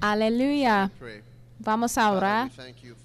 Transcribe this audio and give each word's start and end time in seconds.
Aleluya. 0.00 0.90
Pray. 0.98 1.22
Vamos 1.64 1.96
a 1.96 2.10
orar. 2.10 2.50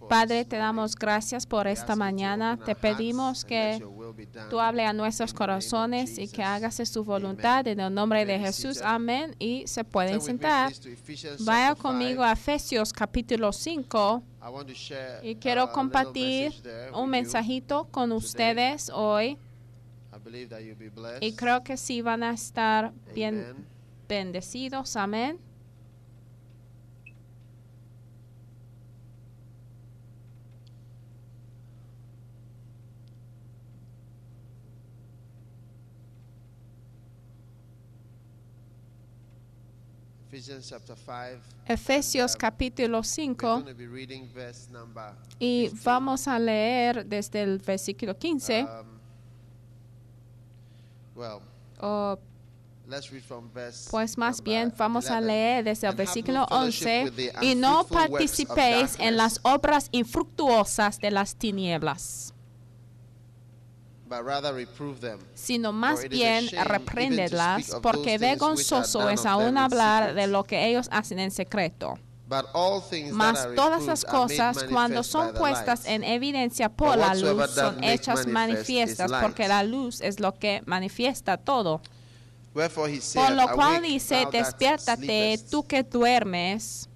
Padre, 0.09 0.43
te 0.43 0.57
damos 0.57 0.95
gracias 0.95 1.45
por 1.45 1.67
esta 1.67 1.95
mañana. 1.95 2.57
Te 2.57 2.73
pedimos 2.73 3.45
que 3.45 3.79
tú 4.49 4.59
hables 4.59 4.87
a 4.87 4.93
nuestros 4.93 5.31
corazones 5.31 6.17
y 6.17 6.27
que 6.27 6.41
hagas 6.41 6.79
Amen. 6.79 7.05
voluntad 7.05 7.67
en 7.67 7.79
el 7.79 7.93
nombre 7.93 8.25
de 8.25 8.39
Jesús. 8.39 8.81
Amén. 8.81 9.35
Y 9.37 9.67
se 9.67 9.83
pueden 9.83 10.19
sentar. 10.19 10.73
Vaya 11.41 11.75
conmigo 11.75 12.23
a 12.23 12.31
Efesios 12.31 12.91
capítulo 12.91 13.53
5 13.53 14.23
I 14.41 14.49
want 14.49 14.67
to 14.67 14.73
share, 14.73 15.19
y 15.23 15.35
quiero 15.35 15.71
compartir 15.71 16.53
un 16.93 17.09
mensajito 17.09 17.85
con 17.91 18.11
ustedes 18.11 18.89
hoy 18.89 19.37
y 21.19 21.33
creo 21.33 21.63
que 21.63 21.77
sí 21.77 22.01
van 22.01 22.23
a 22.23 22.31
estar 22.31 22.91
bien 23.13 23.67
bendecidos. 24.07 24.95
Amén. 24.95 25.37
Efesios 41.65 42.33
Um, 42.33 42.39
capítulo 42.39 42.99
We're 42.99 43.03
5 43.03 43.35
going 43.37 43.65
to 43.65 43.73
be 43.75 43.87
reading 43.87 44.27
verse 44.33 44.69
number 44.71 45.13
y 45.39 45.69
15. 45.69 45.81
vamos 45.83 46.27
a 46.27 46.39
leer 46.39 47.05
desde 47.05 47.41
el 47.43 47.59
versículo 47.59 48.17
15. 48.17 48.63
Um, 48.63 48.99
well, 51.15 51.41
o 51.79 52.17
Pues 53.91 54.17
más 54.17 54.41
bien 54.41 54.73
vamos 54.77 55.09
a 55.09 55.17
11. 55.17 55.27
leer 55.27 55.63
desde 55.65 55.87
el 55.87 55.95
versículo 55.95 56.39
no 56.39 56.47
fellowship 56.47 56.85
11 56.85 57.03
with 57.03 57.15
the 57.15 57.45
y 57.45 57.55
no 57.55 57.83
participéis 57.85 58.97
en 58.99 59.17
las 59.17 59.41
obras 59.43 59.89
infructuosas 59.91 60.97
de 60.99 61.11
las 61.11 61.35
tinieblas, 61.35 62.33
sino 65.33 65.73
más 65.73 66.07
bien 66.09 66.47
repréndelas, 66.63 67.77
porque 67.81 68.17
vergonzoso 68.17 69.09
es 69.09 69.25
aún 69.25 69.57
hablar 69.57 70.13
de 70.13 70.27
lo 70.27 70.43
que 70.43 70.67
ellos 70.67 70.87
hacen 70.91 71.19
en 71.19 71.31
secreto. 71.31 71.97
But 72.29 72.47
all 72.53 72.81
things 72.81 73.11
that 73.11 73.15
Mas 73.15 73.45
are 73.45 73.55
todas 73.55 73.85
las 73.85 74.03
cosas 74.03 74.65
cuando 74.69 75.01
son 75.03 75.33
puestas 75.33 75.85
en 75.85 76.03
evidencia 76.03 76.67
por 76.67 76.97
la 76.97 77.15
luz 77.15 77.51
son 77.51 77.81
hechas 77.83 78.27
manifiestas, 78.27 79.09
porque 79.21 79.47
la 79.47 79.63
luz 79.63 80.01
es 80.01 80.19
lo 80.19 80.33
que 80.33 80.61
manifiesta 80.65 81.37
todo. 81.37 81.81
Por 82.53 83.31
lo 83.31 83.47
cual 83.53 83.83
dice, 83.83 84.27
despiértate 84.31 85.39
tú 85.49 85.63
que 85.63 85.83
duermes 85.83 86.89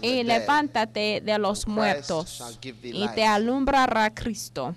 y 0.00 0.22
levántate 0.22 1.20
de 1.20 1.38
los 1.38 1.66
muertos 1.66 2.58
y 2.62 3.08
te 3.08 3.26
alumbrará 3.26 4.14
Cristo. 4.14 4.74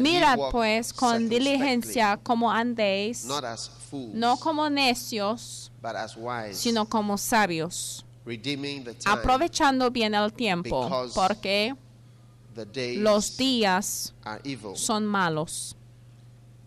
Mirad 0.00 0.50
pues 0.50 0.92
con 0.92 1.28
diligencia 1.28 2.18
como 2.20 2.50
andéis, 2.50 3.24
not 3.24 3.44
as 3.44 3.68
fools, 3.68 4.12
no 4.14 4.36
como 4.36 4.68
necios, 4.68 5.70
but 5.80 5.94
as 5.94 6.16
wise, 6.16 6.54
sino 6.56 6.86
como 6.86 7.16
sabios, 7.16 8.04
redeeming 8.24 8.82
the 8.82 8.94
time, 8.94 9.14
aprovechando 9.14 9.92
bien 9.92 10.14
el 10.16 10.32
tiempo, 10.32 10.90
porque 11.14 11.72
the 12.56 12.64
days 12.64 12.98
los 12.98 13.36
días 13.36 14.12
are 14.24 14.40
evil. 14.44 14.76
son 14.76 15.06
malos. 15.06 15.76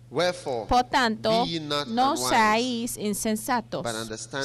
Wherefore, 0.10 0.66
Por 0.68 0.84
tanto, 0.86 1.46
no 1.88 2.16
seáis 2.16 2.96
insensatos, 2.96 3.86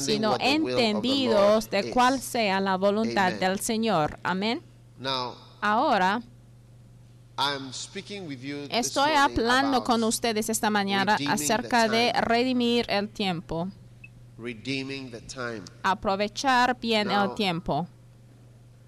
sino 0.00 0.30
what 0.30 0.40
the 0.40 0.58
will 0.58 0.72
of 0.72 0.78
the 0.78 0.84
entendidos 0.88 1.64
Lord 1.64 1.70
de 1.70 1.90
cuál 1.92 2.20
sea 2.20 2.58
la 2.60 2.76
voluntad 2.76 3.28
Amen. 3.28 3.38
del 3.38 3.60
Señor. 3.60 4.18
Amén. 4.24 4.62
Ahora 5.60 6.20
I'm 6.20 6.20
speaking 6.20 6.24
with 6.24 6.24
you 6.24 6.24
this 7.20 7.29
estoy 8.70 9.12
hablando 9.12 9.84
con 9.84 10.04
ustedes 10.04 10.48
esta 10.48 10.70
mañana 10.70 11.16
acerca 11.28 11.88
de 11.88 12.12
redimir 12.12 12.86
el 12.88 13.08
tiempo, 13.08 13.68
aprovechar 15.82 16.78
bien 16.78 17.08
Now, 17.08 17.30
el 17.30 17.34
tiempo. 17.34 17.86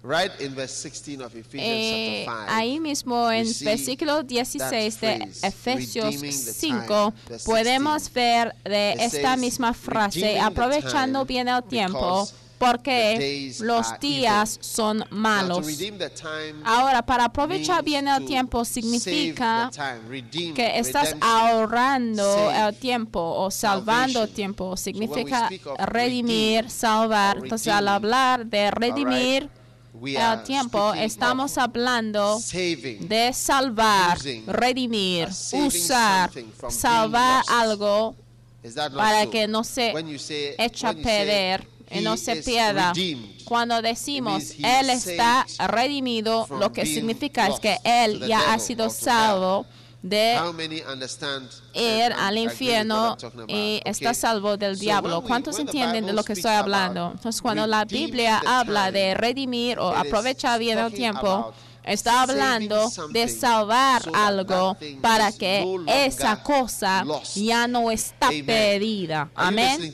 Right 0.05 0.31
in 0.41 0.53
verse 0.53 0.75
16 0.89 1.21
of 1.21 1.33
Ephesians 1.33 1.63
Eh, 1.65 2.23
chapter 2.25 2.45
5. 2.47 2.53
ahí 2.53 2.79
mismo 2.81 3.31
en 3.31 3.47
versículo 3.63 4.21
16 4.21 4.99
de 4.99 5.31
Efesios 5.43 6.05
redeeming 6.15 6.45
the 6.45 6.53
5 6.53 6.85
time, 6.87 7.13
verse 7.29 7.45
podemos 7.45 8.03
16. 8.09 8.13
ver 8.13 8.53
de 8.65 8.91
esta 8.99 9.37
misma 9.37 9.73
frase, 9.73 10.37
aprovechando 10.41 11.23
bien 11.25 11.47
el 11.47 11.63
tiempo, 11.63 12.27
porque 12.57 13.53
los 13.59 13.99
días 13.99 14.57
son 14.61 15.03
malos. 15.09 15.67
Ahora, 16.63 17.05
para 17.05 17.25
aprovechar 17.25 17.83
bien 17.83 18.07
el 18.07 18.25
tiempo 18.25 18.65
significa 18.65 19.69
que 20.55 20.79
estás 20.79 21.15
ahorrando 21.21 22.51
el 22.51 22.75
tiempo 22.75 23.19
o 23.19 23.51
salvando 23.51 24.19
salvation. 24.19 24.35
tiempo. 24.35 24.77
Significa 24.77 25.49
redimir, 25.85 26.69
salvar. 26.69 27.37
Entonces, 27.43 27.73
al 27.73 27.87
hablar 27.87 28.45
de 28.45 28.71
redimir 28.71 29.49
el 30.05 30.43
tiempo, 30.43 30.93
estamos 30.93 31.57
hablando 31.57 32.39
de 32.39 33.31
salvar, 33.33 34.17
redimir, 34.47 35.27
usar, 35.53 36.31
salvar 36.69 37.43
algo 37.49 38.15
para 38.95 39.29
que 39.29 39.47
no 39.47 39.63
se 39.63 39.93
echa 40.57 40.89
a 40.89 40.93
perder 40.93 41.67
y 41.93 42.01
no 42.01 42.17
se 42.17 42.37
pierda. 42.37 42.93
Cuando 43.45 43.81
decimos 43.81 44.53
Él 44.57 44.89
está 44.89 45.45
redimido, 45.67 46.47
lo 46.49 46.71
que 46.71 46.85
significa 46.85 47.47
es 47.47 47.59
que 47.59 47.77
Él 47.83 48.25
ya 48.27 48.53
ha 48.53 48.59
sido 48.59 48.89
salvo 48.89 49.65
de 50.01 50.37
ir 51.73 52.13
al 52.19 52.37
infierno 52.37 53.17
y 53.47 53.81
está 53.85 54.13
salvo 54.13 54.57
del 54.57 54.77
diablo. 54.77 55.21
¿Cuántos 55.21 55.57
entienden 55.59 56.05
de 56.05 56.13
lo 56.13 56.23
que 56.23 56.33
estoy 56.33 56.51
hablando? 56.51 57.11
Entonces, 57.13 57.41
cuando 57.41 57.65
la 57.65 57.85
Biblia 57.85 58.41
habla 58.45 58.91
de 58.91 59.13
redimir 59.13 59.79
o 59.79 59.89
aprovechar 59.89 60.59
bien 60.59 60.77
el 60.77 60.93
tiempo, 60.93 61.53
está 61.85 62.21
hablando 62.21 62.89
de 63.11 63.27
salvar 63.27 64.01
algo 64.13 64.73
that 64.73 64.79
thing 64.79 65.01
para 65.01 65.29
is 65.29 65.35
que 65.35 65.61
no 65.61 65.77
longer 65.77 66.07
esa 66.07 66.41
cosa 66.43 67.03
lost. 67.03 67.35
ya 67.37 67.67
no 67.67 67.91
está 67.91 68.27
Amen. 68.27 68.45
perdida. 68.45 69.29
Are 69.35 69.55
you 69.55 69.61
Amén. 69.61 69.79
listening 69.81 69.93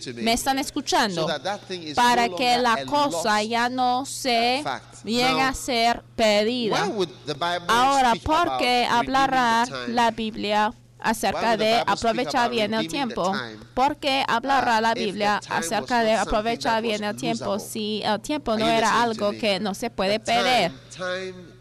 acerca 10.99 11.57
de 11.57 11.83
aprovechar 11.85 12.49
bien 12.49 12.73
el 12.73 12.87
tiempo, 12.87 13.33
porque 13.73 14.23
hablará 14.27 14.81
la 14.81 14.93
Biblia 14.93 15.39
acerca 15.49 16.03
de 16.03 16.13
aprovechar 16.13 16.81
bien 16.81 17.03
el 17.03 17.15
tiempo 17.15 17.59
si 17.59 18.01
el 18.03 18.19
tiempo 18.21 18.57
no 18.57 18.67
era 18.67 19.01
algo 19.01 19.31
que 19.31 19.59
no 19.59 19.73
se 19.73 19.89
puede 19.89 20.19
perder. 20.19 20.71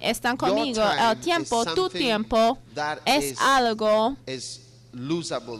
Están 0.00 0.36
conmigo, 0.36 0.82
el 0.82 1.20
tiempo, 1.20 1.64
tu 1.66 1.88
tiempo, 1.88 2.58
es 3.04 3.38
algo 3.40 4.16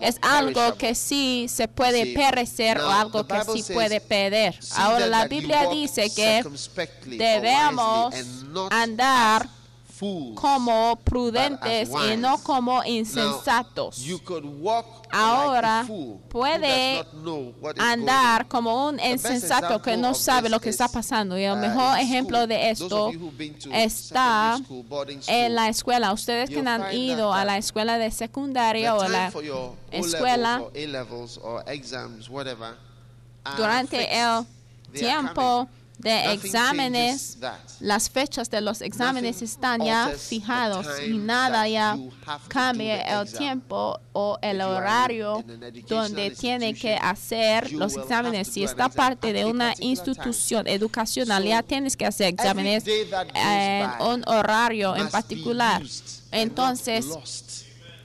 es 0.01 0.19
algo 0.23 0.75
que 0.77 0.95
sí 0.95 1.47
se 1.49 1.69
puede 1.69 2.15
perecer 2.15 2.81
o 2.81 2.89
algo 2.91 3.27
que 3.27 3.41
sí 3.53 3.73
puede 3.73 4.01
perder. 4.01 4.59
Ahora 4.75 5.07
la 5.07 5.29
Biblia 5.29 5.69
dice 5.71 6.11
que 6.15 6.43
debemos 7.07 8.15
andar 8.71 9.49
como 10.35 10.97
prudentes 11.05 11.91
y 12.11 12.17
no 12.17 12.39
como 12.43 12.85
insensatos. 12.85 14.05
Ahora 15.11 15.87
puede 16.29 17.05
andar 17.79 18.47
como 18.49 18.89
un 18.89 19.01
insensato 19.01 19.81
que 19.83 19.97
no 19.97 20.15
sabe 20.15 20.49
lo 20.49 20.61
que 20.61 20.71
está 20.71 20.89
pasando. 20.89 21.39
Y 21.39 21.45
el 21.45 21.57
mejor 21.57 21.99
ejemplo 21.99 22.47
de 22.47 22.71
esto 22.71 23.11
está 23.73 24.59
en 25.27 25.55
la 25.55 25.69
escuela. 25.69 26.13
Ustedes 26.13 26.51
que 26.51 26.61
han 26.61 26.95
ido 26.95 27.33
a 27.33 27.45
la 27.45 27.57
escuela 27.59 27.99
de 27.99 28.11
secundaria 28.11 28.95
o 28.95 29.09
la 29.09 29.33
escuela 29.91 30.63
durante 33.57 34.21
el 34.21 34.47
tiempo 34.93 35.69
de 35.99 36.33
exámenes, 36.33 37.39
las 37.81 38.09
fechas 38.09 38.49
de 38.51 38.61
los 38.61 38.81
exámenes 38.83 39.43
están 39.43 39.85
ya 39.85 40.09
fijados 40.17 40.87
y 41.05 41.19
nada 41.19 41.69
ya 41.69 41.99
cambia 42.47 43.21
el 43.21 43.33
tiempo 43.33 43.99
o 44.13 44.39
el 44.41 44.61
horario 44.61 45.45
donde 45.89 46.31
tiene 46.31 46.75
que 46.75 46.95
hacer 46.95 47.73
los 47.73 47.97
exámenes. 47.97 48.49
Si 48.49 48.63
está 48.63 48.89
parte 48.89 49.33
de 49.33 49.45
una 49.45 49.75
institución 49.81 50.69
educacional, 50.69 51.45
ya 51.45 51.63
tienes 51.63 51.97
que 51.97 52.07
hacer 52.07 52.29
exámenes 52.29 52.87
en 52.87 53.09
eh, 53.35 53.89
un 54.01 54.23
horario 54.27 54.95
en 54.95 55.09
particular. 55.09 55.83
Entonces, 56.31 57.07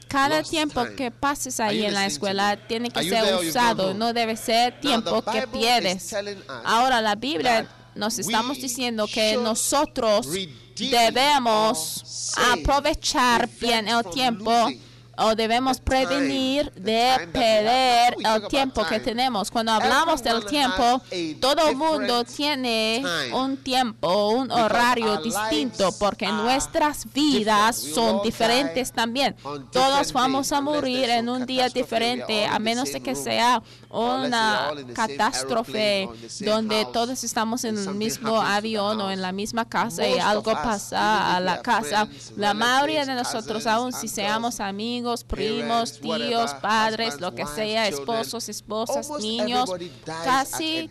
cada 0.08 0.42
tiempo 0.44 0.84
que 0.96 1.12
pases 1.12 1.60
ahí 1.60 1.86
en 1.86 1.94
la 1.94 2.06
escuela 2.06 2.58
tiene 2.58 2.90
que 2.90 3.04
ser 3.04 3.36
usado, 3.36 3.94
no 3.94 4.14
debe 4.14 4.36
ser 4.36 4.80
tiempo 4.80 5.22
que 5.24 5.48
pierdes. 5.48 6.16
Ahora 6.64 7.02
la 7.02 7.16
Biblia 7.16 7.68
nos 7.96 8.20
estamos 8.20 8.58
diciendo 8.60 9.08
que 9.08 9.38
nosotros 9.38 10.28
debemos 10.76 12.34
aprovechar 12.52 13.50
bien 13.60 13.88
el 13.88 14.04
tiempo 14.06 14.70
o 15.18 15.36
debemos 15.36 15.80
prevenir 15.80 16.72
de 16.74 17.30
perder 17.32 18.16
el 18.24 18.48
tiempo 18.48 18.86
que 18.86 19.00
tenemos. 19.00 19.52
Cuando 19.52 19.72
hablamos 19.72 20.24
del 20.24 20.46
tiempo, 20.46 21.02
todo 21.40 21.74
mundo 21.76 22.24
tiene 22.24 23.04
un 23.34 23.58
tiempo, 23.58 24.30
un 24.30 24.52
horario 24.52 25.18
distinto, 25.18 25.92
porque 26.00 26.28
nuestras 26.28 27.12
vidas 27.14 27.78
son 27.78 28.22
diferentes 28.24 28.92
también. 28.92 29.36
Todos 29.72 30.12
vamos 30.14 30.52
a 30.52 30.62
morir 30.62 31.10
en 31.10 31.30
un 31.30 31.46
día 31.46 31.70
diferente, 31.70 32.46
a 32.46 32.58
menos 32.60 32.92
de 32.92 33.02
que 33.02 33.16
sea 33.16 33.62
una 33.90 34.72
catástrofe 34.96 36.10
donde 36.40 36.88
todos 36.92 37.24
estamos 37.24 37.64
en 37.64 37.78
el 37.78 37.94
mismo 37.94 38.42
avión 38.42 39.00
o 39.00 39.12
en 39.12 39.22
la 39.22 39.32
misma 39.32 39.66
casa 39.66 40.08
y 40.08 40.18
algo 40.18 40.54
pasa 40.54 41.36
a 41.36 41.40
la 41.40 41.62
casa. 41.62 42.08
La 42.36 42.56
mayoría 42.56 43.06
de 43.06 43.14
nosotros, 43.14 43.68
aun 43.68 43.94
si 43.94 44.08
seamos 44.08 44.60
amigos, 44.60 45.03
amigos, 45.04 45.24
primos, 45.26 46.00
tíos, 46.00 46.54
padres, 46.62 47.20
lo 47.20 47.36
que 47.36 47.46
sea, 47.46 47.88
esposos, 47.88 48.48
esposas, 48.48 49.10
niños, 49.20 49.70
casi 50.24 50.90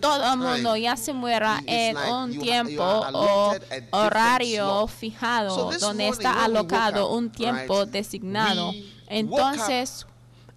todo 0.00 0.32
el 0.32 0.38
mundo 0.38 0.76
ya 0.76 0.96
se 0.96 1.12
muera 1.12 1.60
en 1.66 1.96
un 1.96 2.38
tiempo 2.38 2.82
o 2.82 3.54
horario 3.90 4.86
fijado 4.86 5.70
donde 5.78 6.08
está 6.08 6.44
alocado 6.44 7.10
un 7.10 7.30
tiempo 7.30 7.84
designado. 7.84 8.72
Entonces, 9.08 10.06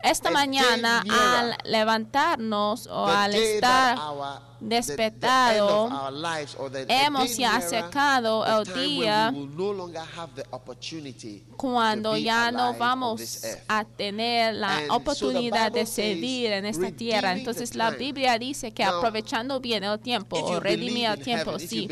esta 0.01 0.31
mañana 0.31 1.03
al 1.09 1.57
levantarnos 1.65 2.87
o 2.87 3.07
al 3.07 3.35
estar 3.35 3.97
despertado, 4.59 5.89
hemos 6.87 7.37
ya 7.37 7.57
acercado 7.57 8.45
el 8.45 8.73
día 8.73 9.33
cuando 11.57 12.17
ya 12.17 12.51
no 12.51 12.73
vamos 12.73 13.43
a 13.67 13.83
tener 13.83 14.55
la 14.55 14.81
oportunidad 14.89 15.71
de 15.71 15.85
seguir 15.85 16.51
en 16.51 16.65
esta 16.65 16.91
tierra. 16.91 17.33
Entonces 17.33 17.75
la 17.75 17.91
Biblia 17.91 18.37
dice 18.37 18.71
que 18.71 18.83
aprovechando 18.83 19.59
bien 19.59 19.83
el 19.83 19.99
tiempo 19.99 20.37
o 20.37 20.59
redimir 20.59 21.07
el 21.07 21.21
tiempo, 21.21 21.59
si 21.59 21.87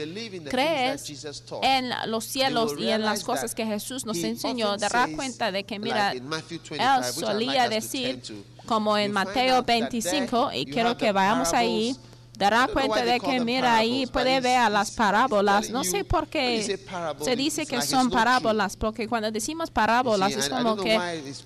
crees 0.50 1.26
en 1.62 1.92
los 2.08 2.26
cielos 2.26 2.74
y 2.78 2.90
en 2.90 3.02
las 3.02 3.24
cosas 3.24 3.54
que 3.56 3.66
Jesús 3.66 4.06
nos 4.06 4.18
enseñó, 4.18 4.78
darás 4.78 5.10
cuenta 5.10 5.52
de 5.52 5.64
que, 5.64 5.80
mira, 5.80 6.12
él 6.12 7.04
solía 7.14 7.70
decir, 7.70 8.22
como 8.66 8.98
en 8.98 9.12
Mateo 9.12 9.64
25, 9.64 10.52
y 10.54 10.66
quiero 10.66 10.98
que 10.98 11.12
vayamos 11.12 11.54
ahí, 11.54 11.96
dará 12.44 12.68
cuenta 12.68 13.04
de 13.06 13.20
que 13.20 13.40
mira 13.40 13.78
ahí 13.78 14.06
puede 14.06 14.40
ver 14.42 14.70
las 14.72 14.92
parábolas. 14.92 15.70
No 15.70 15.84
sé 15.84 16.04
por 16.04 16.28
qué 16.28 16.78
se 17.22 17.36
dice 17.36 17.66
que 17.66 17.82
son 17.82 18.10
parábolas, 18.10 18.76
porque 18.76 19.08
cuando 19.08 19.32
decimos 19.32 19.72
parábolas 19.72 20.32
es 20.34 20.50
como 20.50 20.76
que 20.76 20.98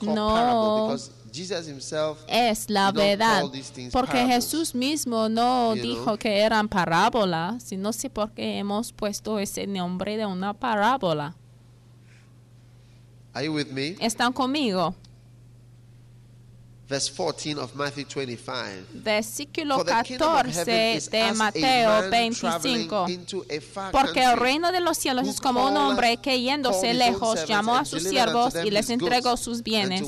no 0.01 0.95
es 2.27 2.69
la 2.69 2.91
verdad, 2.91 3.43
porque 3.91 4.25
Jesús 4.25 4.73
mismo 4.73 5.29
no 5.29 5.75
dijo 5.75 6.17
que 6.17 6.39
eran 6.39 6.67
parábolas, 6.67 7.71
y 7.71 7.77
no 7.77 7.93
sé 7.93 8.09
por 8.09 8.31
qué 8.31 8.57
hemos 8.57 8.91
puesto 8.91 9.37
ese 9.39 9.67
nombre 9.67 10.17
de 10.17 10.25
una 10.25 10.53
parábola. 10.53 11.35
¿Están 13.99 14.33
conmigo? 14.33 14.95
Verse 16.87 17.09
14 17.09 17.59
of 17.59 17.75
Matthew 17.75 18.05
25. 18.05 18.87
Versículo 18.93 19.83
14 19.83 20.65
de 21.11 21.33
Mateo 21.35 22.09
25. 22.09 23.07
Porque 23.91 24.23
el 24.23 24.37
reino 24.37 24.71
de 24.71 24.79
los 24.79 24.97
cielos 24.97 25.27
es 25.27 25.41
como 25.41 25.67
un 25.67 25.75
hombre 25.75 26.17
que 26.17 26.39
yéndose 26.39 26.93
lejos 26.93 27.45
llamó 27.45 27.75
a 27.75 27.83
sus 27.83 28.03
siervos 28.03 28.53
y 28.63 28.71
les 28.71 28.89
entregó 28.89 29.35
sus 29.35 29.63
bienes. 29.63 30.03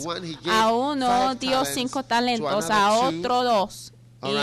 A 0.49 0.71
uno 0.71 1.35
dio 1.35 1.65
cinco 1.65 2.03
talentos, 2.03 2.69
a 2.69 2.93
otro 2.93 3.43
dos 3.43 3.91
All 4.21 4.38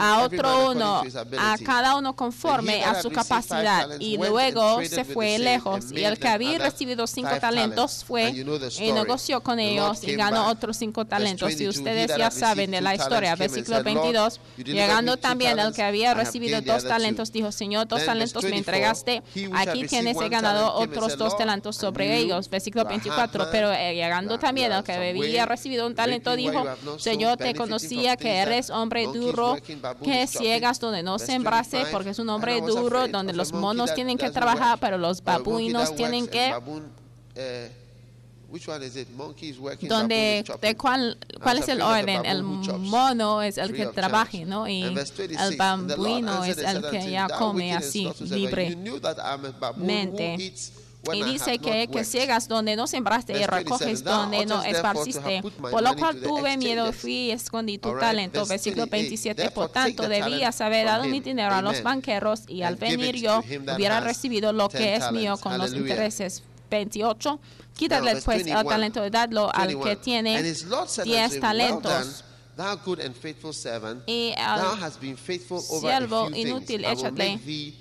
a 0.00 0.22
otro 0.22 0.70
uno, 0.72 1.02
a 1.38 1.56
cada 1.64 1.96
uno 1.96 2.16
conforme 2.16 2.84
a 2.84 3.00
su 3.00 3.10
capacidad. 3.10 3.88
Y 4.00 4.16
luego 4.16 4.82
se 4.84 5.04
fue 5.04 5.38
lejos. 5.38 5.92
Y 5.92 6.02
el 6.02 6.18
que 6.18 6.28
había 6.28 6.58
recibido 6.58 7.06
cinco 7.06 7.38
talentos 7.40 8.04
fue 8.04 8.30
y 8.30 8.92
negoció 8.92 9.40
con 9.42 9.60
ellos 9.60 10.02
y 10.02 10.14
ganó 10.16 10.48
otros 10.48 10.76
cinco 10.76 11.04
talentos. 11.04 11.60
Y 11.60 11.68
ustedes 11.68 12.16
ya 12.16 12.30
saben 12.30 12.72
de 12.72 12.80
la 12.80 12.94
historia, 12.94 13.36
versículo 13.36 13.82
22. 13.82 14.40
Llegando 14.56 15.16
también 15.16 15.58
el 15.58 15.72
que 15.72 15.82
había 15.82 16.14
recibido 16.14 16.60
dos 16.60 16.84
talentos, 16.84 17.32
dijo, 17.32 17.52
Señor, 17.52 17.86
dos 17.86 18.04
talentos 18.04 18.42
me 18.44 18.58
entregaste. 18.58 19.22
Aquí 19.52 19.86
tienes, 19.86 20.16
he 20.20 20.28
ganado 20.28 20.74
otros 20.74 21.16
dos 21.16 21.36
talentos 21.36 21.76
sobre 21.76 22.16
ellos. 22.18 22.50
Versículo 22.50 22.84
24. 22.84 23.48
Pero 23.52 23.72
eh, 23.72 23.94
llegando 23.94 24.38
también 24.38 24.72
el 24.72 24.82
que 24.82 24.92
había 24.92 25.46
recibido 25.46 25.86
un 25.86 25.94
talento, 25.94 26.34
dijo, 26.34 26.64
Señor, 26.98 27.36
te 27.36 27.54
conocía 27.54 28.16
que 28.16 28.38
eres 28.38 28.63
hombre 28.70 29.06
duro 29.06 29.56
que 30.02 30.26
ciegas 30.26 30.80
donde 30.80 31.02
no 31.02 31.18
sembrase, 31.18 31.86
porque 31.90 32.10
es 32.10 32.18
un 32.18 32.28
hombre 32.28 32.60
duro 32.60 33.08
donde 33.08 33.32
los 33.32 33.52
monos 33.52 33.94
tienen 33.94 34.18
que 34.18 34.30
trabajar, 34.30 34.78
pero 34.80 34.98
los 34.98 35.22
babuinos 35.22 35.94
tienen 35.94 36.26
que 36.26 36.52
donde 39.82 40.44
de 40.60 40.76
cuál, 40.76 41.18
cuál 41.42 41.58
es 41.58 41.68
el 41.68 41.82
orden 41.82 42.24
el 42.24 42.42
mono 42.42 43.42
es 43.42 43.58
el 43.58 43.72
que 43.72 43.86
trabaje 43.86 44.44
no 44.44 44.68
y 44.68 44.82
el 44.82 45.56
bambuino 45.56 46.44
es 46.44 46.58
el 46.58 46.88
que 46.88 47.10
ya 47.10 47.28
come 47.28 47.74
así 47.74 48.10
libremente 48.20 50.36
y 51.12 51.22
dice 51.22 51.58
que, 51.58 51.88
que 51.88 52.04
ciegas 52.04 52.48
donde 52.48 52.76
no 52.76 52.86
sembraste 52.86 53.38
y 53.38 53.44
recoges 53.44 54.04
donde 54.04 54.46
no 54.46 54.62
esparciste. 54.62 55.42
Por 55.42 55.82
lo 55.82 55.96
cual 55.96 56.20
tuve 56.20 56.56
miedo, 56.56 56.92
fui 56.92 57.14
y 57.14 57.30
escondí 57.30 57.78
tu 57.78 57.96
talento. 57.98 58.46
Versículo 58.46 58.86
27. 58.86 59.50
Por 59.50 59.68
tanto, 59.68 60.08
debías 60.08 60.60
haber 60.60 60.86
dado 60.86 61.04
mi 61.04 61.20
dinero 61.20 61.54
a 61.54 61.62
los 61.62 61.82
banqueros 61.82 62.42
y 62.48 62.62
al 62.62 62.76
venir 62.76 63.16
yo 63.16 63.40
hubiera 63.74 64.00
recibido 64.00 64.52
lo 64.52 64.68
que 64.68 64.96
es 64.96 65.12
mío 65.12 65.36
con 65.36 65.58
los 65.58 65.72
intereses. 65.72 66.42
28. 66.70 67.38
Quítale 67.76 68.16
pues 68.22 68.46
el 68.46 68.64
talento, 68.64 69.08
dadlo 69.10 69.50
al 69.54 69.78
que 69.80 69.96
tiene 69.96 70.42
10 70.42 71.40
talentos 71.40 72.24
Thou 72.56 72.76
good 72.84 73.00
and 73.00 73.16
faithful 73.16 73.52
servant, 73.52 74.04
y 74.06 74.32
al 74.38 74.60
thou 74.60 74.76
hast 74.76 75.00
been 75.00 75.16
faithful 75.16 75.60
over 75.70 75.90
siervo 75.90 76.30
inútil, 76.30 76.84
échate 76.84 77.40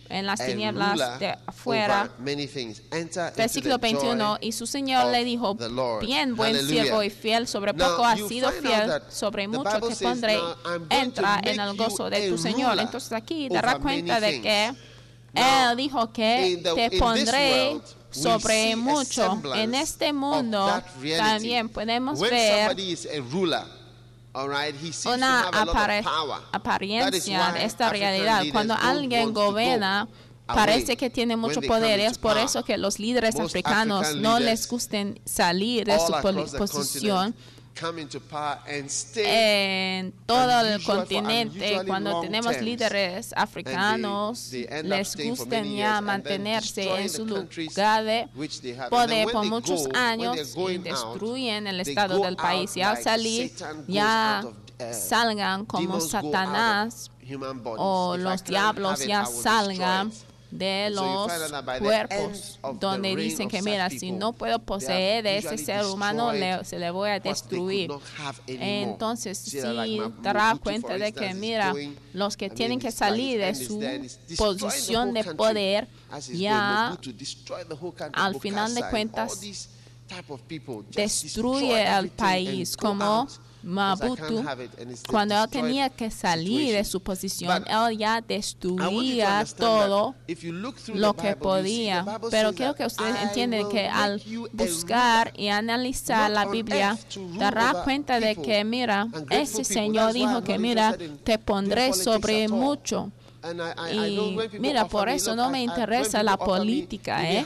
en 0.09 0.25
las 0.25 0.43
tinieblas 0.43 1.19
de 1.19 1.35
afuera. 1.45 2.09
Versículo 3.37 3.77
21, 3.77 4.39
y 4.41 4.51
su 4.51 4.65
Señor 4.65 5.11
le 5.11 5.23
dijo, 5.23 5.55
bien, 6.01 6.35
buen 6.35 6.67
siervo 6.67 7.03
y 7.03 7.11
fiel, 7.11 7.47
sobre 7.47 7.75
poco 7.75 8.03
has 8.03 8.19
sido 8.27 8.51
fiel, 8.51 8.91
sobre 9.09 9.47
mucho 9.47 9.79
te 9.79 9.95
pondré, 10.03 10.39
entra 10.89 11.39
en 11.43 11.59
el 11.59 11.77
gozo 11.77 12.09
de 12.09 12.29
tu 12.29 12.39
Señor. 12.39 12.79
Entonces 12.79 13.11
aquí 13.11 13.49
dará 13.49 13.77
cuenta 13.77 14.19
de 14.19 14.41
que 14.41 14.73
Él 15.35 15.77
dijo 15.77 16.11
que 16.11 16.63
te 16.63 16.97
pondré 16.97 17.79
sobre 18.09 18.75
mucho. 18.75 19.39
En 19.53 19.75
este 19.75 20.13
mundo 20.13 20.81
también 21.17 21.69
podemos 21.69 22.19
ver 22.19 22.75
una 24.33 25.49
apariencia 26.51 27.51
de 27.51 27.65
esta 27.65 27.89
realidad. 27.89 28.43
Cuando 28.51 28.75
alguien 28.75 29.33
gobierna, 29.33 30.07
parece 30.45 30.97
que 30.97 31.09
tiene 31.09 31.35
mucho 31.35 31.61
poder. 31.61 31.99
Es 31.99 32.17
por 32.17 32.37
eso 32.37 32.63
que 32.63 32.77
los 32.77 32.99
líderes 32.99 33.39
africanos 33.39 34.15
no 34.15 34.39
les 34.39 34.67
gusten 34.67 35.19
salir 35.25 35.85
de 35.85 35.99
su 35.99 36.13
posición 36.57 37.35
en 39.15 40.11
todo 40.25 40.61
el 40.61 40.83
continente, 40.83 41.81
cuando 41.85 42.21
tenemos 42.21 42.61
líderes 42.61 43.33
africanos, 43.35 44.51
les 44.83 45.15
gusta 45.15 45.61
ya 45.61 46.01
mantenerse 46.01 47.01
en 47.01 47.09
su 47.09 47.25
lugar 47.25 48.03
de 48.03 48.27
poder 48.89 49.27
por 49.31 49.45
muchos 49.45 49.87
años 49.93 50.55
y 50.55 50.77
destruyen 50.77 51.67
el 51.67 51.79
estado 51.79 52.19
del 52.19 52.35
país. 52.35 52.75
Y 52.77 52.81
al 52.81 53.01
salir, 53.01 53.51
ya 53.87 54.43
salgan 54.91 55.65
como 55.65 55.99
Satanás 55.99 57.09
o 57.77 58.17
los 58.17 58.43
diablos 58.43 59.05
ya 59.05 59.25
salgan 59.25 60.11
de 60.53 60.89
los 60.91 61.31
cuerpos, 61.79 62.59
donde 62.79 63.15
dicen 63.15 63.49
que, 63.49 63.61
mira, 63.61 63.89
si 63.89 64.11
no 64.11 64.33
puedo 64.33 64.59
poseer 64.59 65.23
de 65.23 65.37
ese 65.37 65.57
ser 65.57 65.85
humano, 65.85 66.31
le, 66.31 66.63
se 66.63 66.77
le 66.77 66.91
voy 66.91 67.09
a 67.09 67.19
destruir. 67.19 67.91
Entonces, 68.47 69.37
si 69.37 69.59
dará 70.21 70.55
cuenta 70.61 70.97
de 70.97 71.11
que, 71.11 71.33
mira, 71.33 71.73
los 72.13 72.37
que 72.37 72.49
tienen 72.49 72.79
que 72.79 72.91
salir 72.91 73.39
de 73.39 73.55
su 73.55 73.81
posición 74.37 75.13
de 75.13 75.23
poder, 75.23 75.87
ya 76.31 76.97
al 78.13 78.39
final 78.39 78.75
de 78.75 78.89
cuentas, 78.89 79.41
destruye 80.91 81.87
al 81.87 82.09
país 82.09 82.77
como 82.77 83.27
Mabutu, 83.63 84.43
cuando 85.09 85.41
él 85.41 85.49
tenía 85.49 85.89
que 85.89 86.11
salir 86.11 86.73
de 86.73 86.83
su 86.83 87.01
posición, 87.01 87.63
él 87.67 87.97
ya 87.97 88.21
destruía 88.21 89.45
todo 89.57 90.15
lo 90.93 91.13
que 91.13 91.35
podía. 91.35 92.05
Pero 92.29 92.53
quiero 92.53 92.75
que 92.75 92.85
ustedes 92.85 93.15
entiendan 93.21 93.69
que 93.69 93.87
al 93.87 94.21
buscar 94.51 95.33
y 95.35 95.47
analizar 95.47 96.29
la 96.29 96.45
Biblia, 96.45 96.97
dará 97.37 97.83
cuenta 97.83 98.19
de 98.19 98.35
que, 98.35 98.63
mira, 98.63 99.07
ese 99.29 99.63
Señor 99.63 100.13
dijo 100.13 100.43
que, 100.43 100.59
mira, 100.59 100.95
te 101.23 101.39
pondré 101.39 101.93
sobre 101.93 102.47
mucho. 102.47 103.11
Y 103.91 104.37
mira, 104.59 104.87
por 104.87 105.09
eso 105.09 105.35
no 105.35 105.49
me 105.49 105.61
interesa 105.61 106.23
la 106.23 106.37
política, 106.37 107.29
¿eh? 107.29 107.45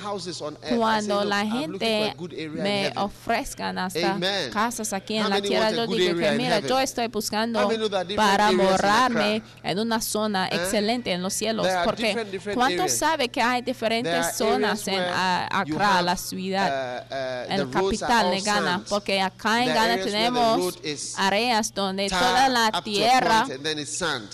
Cuando 0.78 1.24
la 1.24 1.46
gente 1.46 2.16
me 2.52 2.94
ofrezcan 2.96 3.78
hasta 3.80 4.18
casas 4.52 4.94
aquí 4.94 5.18
en 5.18 5.30
la 5.30 5.42
tierra, 5.42 5.72
yo 5.72 5.88
digo 5.88 6.20
que 6.20 6.32
mira, 6.32 6.60
yo 6.60 6.80
estoy 6.80 7.08
buscando 7.08 7.70
para 8.16 8.52
borrarme 8.52 9.42
en 9.64 9.80
una 9.80 10.02
zona 10.02 10.48
excelente 10.48 11.12
en 11.12 11.22
los 11.22 11.34
cielos, 11.34 11.68
porque 11.84 12.44
¿cuánto 12.54 12.88
sabe 12.88 13.30
que 13.30 13.42
hay 13.42 13.62
diferentes 13.62 14.36
zonas 14.36 14.88
en 14.88 15.02
Accra, 15.02 16.02
la 16.02 16.16
ciudad, 16.16 17.48
en 17.50 17.60
la 17.60 17.72
capital 17.72 18.32
de 18.32 18.42
Ghana? 18.42 18.84
Porque 18.88 19.20
acá 19.22 19.64
en 19.64 19.74
Ghana 19.74 20.04
tenemos 20.04 20.78
áreas 21.18 21.74
donde 21.74 22.10
toda 22.10 22.50
la 22.50 22.82
tierra 22.84 23.48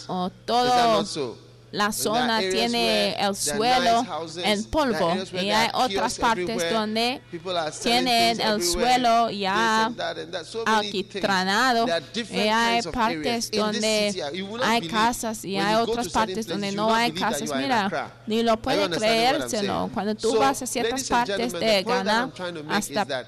o 0.08 0.30
todo 0.46 1.06
la 1.74 1.92
zona 1.92 2.40
tiene 2.40 3.16
el 3.20 3.36
suelo 3.36 4.06
en 4.38 4.64
polvo. 4.66 5.18
y 5.34 5.50
hay 5.50 5.70
otras 5.74 6.20
partes 6.20 6.72
donde 6.72 7.20
tienen 7.82 8.40
el 8.40 8.64
suelo 8.64 9.32
ya 9.32 9.92
alquitranado 10.68 11.88
y 12.30 12.38
hay 12.38 12.84
partes 12.84 13.50
donde 13.50 14.24
hay 14.64 14.88
casas 14.88 15.44
y 15.44 15.58
hay 15.58 15.76
otras 15.76 16.10
partes 16.10 16.46
donde 16.46 16.72
no 16.74 16.94
hay 16.94 17.12
casas. 17.12 17.52
Mira, 17.56 18.12
ni 18.28 18.44
lo 18.44 18.56
puede 18.58 18.88
creérselo. 18.92 19.90
Cuando 19.96 20.14
tú 20.14 20.38
vas 20.38 20.62
a 20.62 20.68
ciertas 20.68 21.04
partes 21.06 21.54
de 21.54 21.84
Ghana 21.84 22.30
hasta 22.70 23.26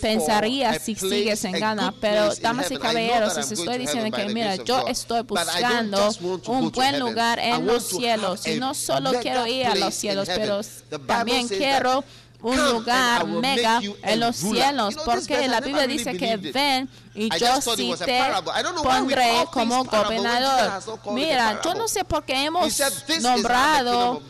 pensaría 0.00 0.78
si 0.78 0.94
sigues 0.94 1.44
en 1.44 1.52
Ghana, 1.52 1.94
pero 2.00 2.34
damas 2.36 2.70
y 2.70 2.76
caballeros, 2.76 3.36
os 3.36 3.50
estoy 3.50 3.78
diciendo 3.78 4.14
que 4.14 4.26
mira, 4.32 4.56
yo 4.56 4.86
estoy 4.88 5.22
buscando 5.22 6.10
un 6.46 6.70
buen 6.70 7.00
lugar 7.00 7.38
en 7.38 7.66
los 7.66 7.84
cielos 7.84 8.46
y 8.46 8.58
no 8.58 8.74
solo 8.74 9.12
quiero 9.20 9.46
ir 9.46 9.66
a 9.66 9.74
los 9.74 9.94
cielos, 9.94 10.28
pero 10.28 10.60
también 11.06 11.48
quiero 11.48 12.04
un 12.42 12.70
lugar 12.72 13.26
mega 13.26 13.80
en 14.02 14.20
los 14.20 14.36
cielos, 14.36 14.96
porque 15.04 15.48
la 15.48 15.60
Biblia 15.60 15.86
dice 15.86 16.16
que 16.16 16.36
ven 16.36 16.88
y 17.12 17.28
yo 17.38 17.60
sí 17.60 17.92
te 18.04 18.22
pondré 18.82 19.44
como 19.52 19.84
gobernador. 19.84 20.82
Mira, 21.12 21.60
yo 21.62 21.74
no 21.74 21.88
sé 21.88 22.04
por 22.04 22.24
qué 22.24 22.44
hemos 22.44 22.80
nombrado 23.20 24.22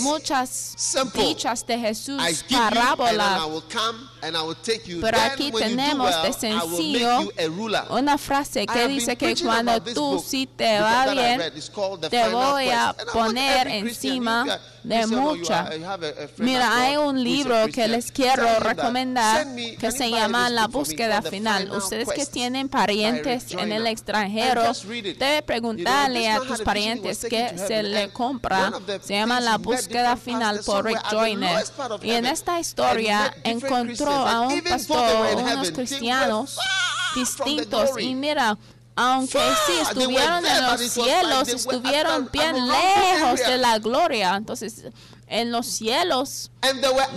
muchas 0.00 0.74
dichas 1.14 1.66
de 1.66 1.78
Jesús 1.78 2.22
parábola, 2.50 3.46
pero 5.00 5.20
aquí 5.20 5.52
tenemos 5.52 6.22
de 6.22 6.32
sencillo 6.32 7.32
una 7.90 8.18
frase 8.18 8.66
que 8.66 8.88
dice 8.88 9.16
que 9.16 9.36
cuando 9.36 9.80
tú 9.82 10.24
sí 10.26 10.46
te 10.46 10.80
va 10.80 11.08
bien, 11.12 11.42
te 12.10 12.28
voy 12.28 12.70
a 12.70 12.94
poner 13.12 13.68
encima 13.68 14.58
de 14.86 15.06
muchas. 15.06 15.70
Mira, 16.38 16.80
hay 16.80 16.96
un 16.96 17.22
libro 17.22 17.66
que 17.72 17.88
les 17.88 18.12
quiero 18.12 18.60
recomendar 18.60 19.46
que 19.78 19.90
se 19.90 20.10
llama 20.10 20.48
La 20.48 20.68
búsqueda 20.68 21.22
final. 21.22 21.70
Ustedes 21.72 22.08
que 22.08 22.26
tienen 22.26 22.68
parientes 22.68 23.52
en 23.52 23.72
el 23.72 23.86
extranjero, 23.86 24.72
debe 25.18 25.42
preguntarle 25.42 26.28
a 26.30 26.40
tus 26.40 26.60
parientes 26.60 27.26
que 27.28 27.58
se 27.58 27.82
le 27.82 28.10
compra. 28.10 28.72
Se 29.02 29.14
llama 29.14 29.40
La 29.40 29.58
búsqueda 29.58 30.16
final 30.16 30.60
por 30.64 30.84
Rick 30.84 31.02
Joyner. 31.10 31.64
Y 32.02 32.12
en 32.12 32.26
esta 32.26 32.60
historia 32.60 33.34
encontró 33.44 34.10
a 34.10 34.42
un 34.42 34.62
pastor, 34.62 35.36
unos 35.36 35.70
cristianos 35.72 36.58
distintos. 37.16 37.90
Y 37.98 38.14
mira, 38.14 38.56
aunque 38.96 39.38
sí 39.66 39.72
estuvieron 39.82 40.44
en 40.46 40.64
los 40.64 40.80
cielos, 40.80 41.48
estuvieron 41.48 42.30
bien 42.32 42.56
lejos 42.66 43.40
de 43.40 43.58
la 43.58 43.78
gloria. 43.78 44.34
Entonces, 44.36 44.84
en 45.26 45.52
los 45.52 45.66
cielos 45.66 46.50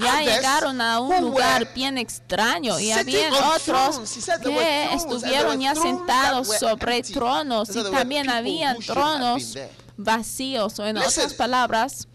ya 0.01 0.21
llegaron 0.21 0.81
a 0.81 0.99
un 0.99 1.21
lugar 1.21 1.73
bien 1.73 1.97
extraño. 1.97 2.79
Y 2.79 2.91
había 2.91 3.29
otros 3.55 4.19
que 4.43 4.93
estuvieron 4.93 5.61
ya 5.61 5.73
sentados 5.73 6.49
sobre 6.59 7.01
tronos. 7.03 7.73
Y 7.73 7.83
también 7.91 8.29
habían 8.29 8.77
tronos 8.79 9.57
vacíos. 9.95 10.79
O 10.79 10.85
en 10.85 10.97
otras 10.97 11.33
palabras 11.33 12.09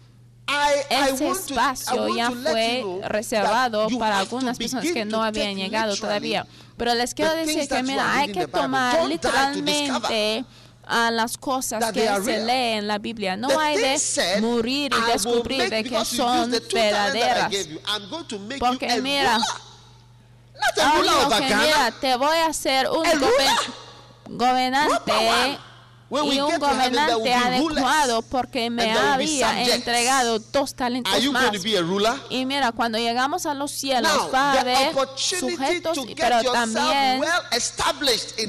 ese 0.89 1.29
espacio 1.29 2.15
ya 2.15 2.29
fue 2.29 2.83
reservado 3.07 3.87
para 3.97 4.19
algunas 4.19 4.59
personas 4.59 4.85
que 4.91 5.05
no 5.05 5.23
habían 5.23 5.55
llegado 5.55 5.95
todavía. 5.95 6.45
Pero 6.77 6.93
les 6.93 7.13
quiero 7.13 7.33
decir 7.35 7.67
que 7.67 7.83
mira, 7.83 8.17
hay 8.17 8.31
que 8.31 8.47
tomar 8.47 9.05
literalmente 9.05 10.45
a 10.87 11.09
las 11.09 11.37
cosas 11.37 11.91
que 11.91 12.07
se 12.23 12.45
leen 12.45 12.79
en 12.79 12.87
la 12.87 12.99
Biblia. 12.99 13.35
No 13.37 13.59
hay 13.59 13.77
de 13.77 14.41
morir 14.41 14.91
y 14.93 15.11
descubrir 15.11 15.69
de 15.69 15.83
que 15.83 16.05
son 16.05 16.51
verdaderas. 16.51 17.51
Porque 18.59 19.01
mira, 19.01 19.39
que 20.75 20.81
ah, 20.81 21.01
mira, 21.39 21.91
te 21.99 22.15
voy 22.15 22.37
a 22.37 22.47
hacer 22.47 22.87
un 22.89 23.03
gobernante 24.37 25.11
y 26.09 26.39
un 26.39 26.59
gobernante 26.59 27.33
adecuado 27.33 28.21
porque 28.21 28.69
me 28.69 28.91
había 28.93 29.73
entregado 29.73 30.39
dos 30.39 30.75
talentos 30.75 31.11
más. 31.31 31.51
Y 32.29 32.45
mira, 32.45 32.71
cuando 32.71 32.97
llegamos 32.97 33.45
a 33.45 33.53
los 33.53 33.71
cielos, 33.71 34.11
Padre, 34.31 34.91
sujetos, 35.15 35.97
pero 36.15 36.51
también 36.51 37.21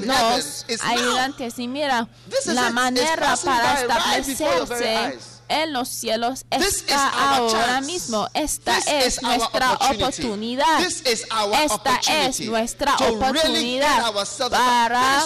nos 0.05 0.65
ayudantes. 0.83 1.59
Y 1.59 1.67
mira, 1.67 2.07
la 2.45 2.69
manera 2.69 3.35
para 3.43 3.81
establecerse 3.81 5.36
en 5.49 5.73
los 5.73 5.89
cielos 5.89 6.45
está 6.51 7.35
ahora 7.35 7.81
mismo. 7.81 8.27
Esta 8.33 8.77
es 8.79 9.21
nuestra 9.21 9.73
oportunidad. 9.73 10.81
Esta 10.81 11.99
es 12.27 12.39
nuestra 12.41 12.95
oportunidad 12.95 14.13
para... 14.49 15.25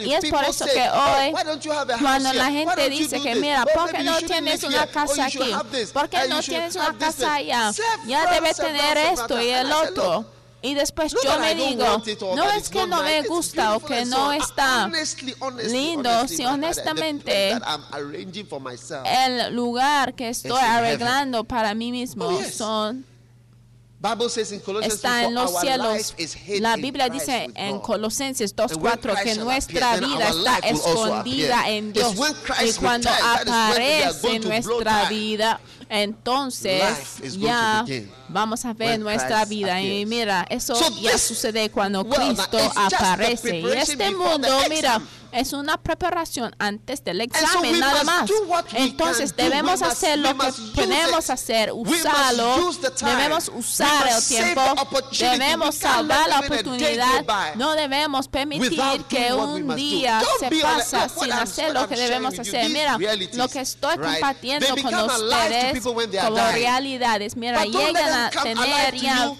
Y 0.00 0.12
es 0.14 0.30
por 0.30 0.44
eso 0.44 0.64
que 0.66 0.88
hoy, 0.88 1.34
cuando 2.00 2.32
la 2.32 2.46
gente 2.46 2.90
dice 2.90 3.20
que 3.20 3.34
mira, 3.34 3.64
¿por 3.66 3.90
qué 3.90 4.02
no 4.02 4.18
tienes 4.18 4.62
una 4.64 4.86
casa 4.86 5.26
aquí? 5.26 5.54
¿Por 5.92 6.08
qué 6.08 6.28
no 6.28 6.40
tienes 6.40 6.76
una 6.76 6.96
casa 6.98 7.34
allá? 7.34 7.72
Ya 8.06 8.26
debes 8.32 8.56
tener 8.56 8.96
esto 8.98 9.40
y 9.40 9.48
el 9.50 9.72
otro. 9.72 10.35
Y 10.62 10.74
después 10.74 11.14
no 11.14 11.22
yo 11.22 11.38
me 11.38 11.54
digo, 11.54 12.02
no 12.34 12.50
es 12.50 12.68
que 12.68 12.86
no 12.86 13.02
me 13.02 13.22
gusta 13.22 13.76
o 13.76 13.80
que 13.80 14.04
no 14.04 14.32
está 14.32 14.90
lindo, 15.68 16.26
si 16.28 16.44
honestamente. 16.44 17.52
el 19.04 19.54
lugar 19.54 20.14
que 20.14 20.30
estoy 20.30 20.60
arreglando 20.60 21.44
para 21.44 21.74
mí 21.74 21.92
mismo 21.92 22.42
son 22.42 23.04
está 24.82 25.24
en 25.24 25.34
los 25.34 25.60
cielos. 25.60 26.14
La 26.60 26.76
Biblia 26.76 27.08
dice 27.08 27.48
en 27.54 27.78
Colosenses 27.80 28.54
2.4 28.54 29.22
que 29.22 29.34
nuestra 29.36 29.96
vida 29.96 30.28
está 30.28 30.58
escondida 30.58 31.68
en 31.68 31.92
Dios. 31.92 32.14
Y 32.64 32.72
cuando 32.74 33.10
aparece 33.10 34.38
nuestra 34.40 35.08
vida, 35.08 35.60
entonces 35.88 36.82
ya 37.38 37.84
vamos 38.28 38.64
a 38.64 38.72
ver 38.72 38.98
nuestra 38.98 39.44
vida. 39.44 39.80
Y 39.80 40.06
mira, 40.06 40.46
eso 40.50 40.74
ya 41.00 41.16
sucede 41.18 41.70
cuando 41.70 42.04
Cristo 42.08 42.58
aparece. 42.74 43.60
Y 43.60 43.66
este 43.72 44.10
mundo, 44.14 44.48
mira, 44.68 45.00
es 45.36 45.52
una 45.52 45.76
preparación 45.76 46.54
antes 46.58 47.04
del 47.04 47.20
examen, 47.20 47.74
so 47.74 47.80
nada 47.80 48.04
más. 48.04 48.30
Entonces 48.72 49.36
debemos 49.36 49.82
hacer 49.82 50.18
lo 50.18 50.36
que 50.36 50.52
podemos 50.74 51.30
hacer, 51.30 51.72
usarlo, 51.72 52.72
debemos 53.02 53.50
usar 53.54 54.08
el 54.08 54.24
tiempo, 54.24 54.62
debemos 55.18 55.74
salvar 55.74 56.28
la 56.28 56.40
oportunidad, 56.40 57.54
no 57.56 57.74
debemos 57.74 58.28
permitir 58.28 59.04
que 59.08 59.32
un 59.34 59.76
día 59.76 60.22
se 60.40 60.50
pasa 60.60 61.08
sin 61.08 61.32
hacer 61.32 61.74
lo 61.74 61.86
que 61.86 61.96
debemos 61.96 62.38
hacer. 62.38 62.70
Mira, 62.70 62.98
lo 63.34 63.48
que 63.48 63.60
estoy 63.60 63.98
compartiendo 63.98 64.66
con 64.82 64.94
ustedes 64.94 65.82
como 65.82 66.00
realidades, 66.52 67.36
mira, 67.36 67.64
llegan 67.64 68.12
a 68.12 68.30
tener 68.30 68.94
ya 68.96 69.32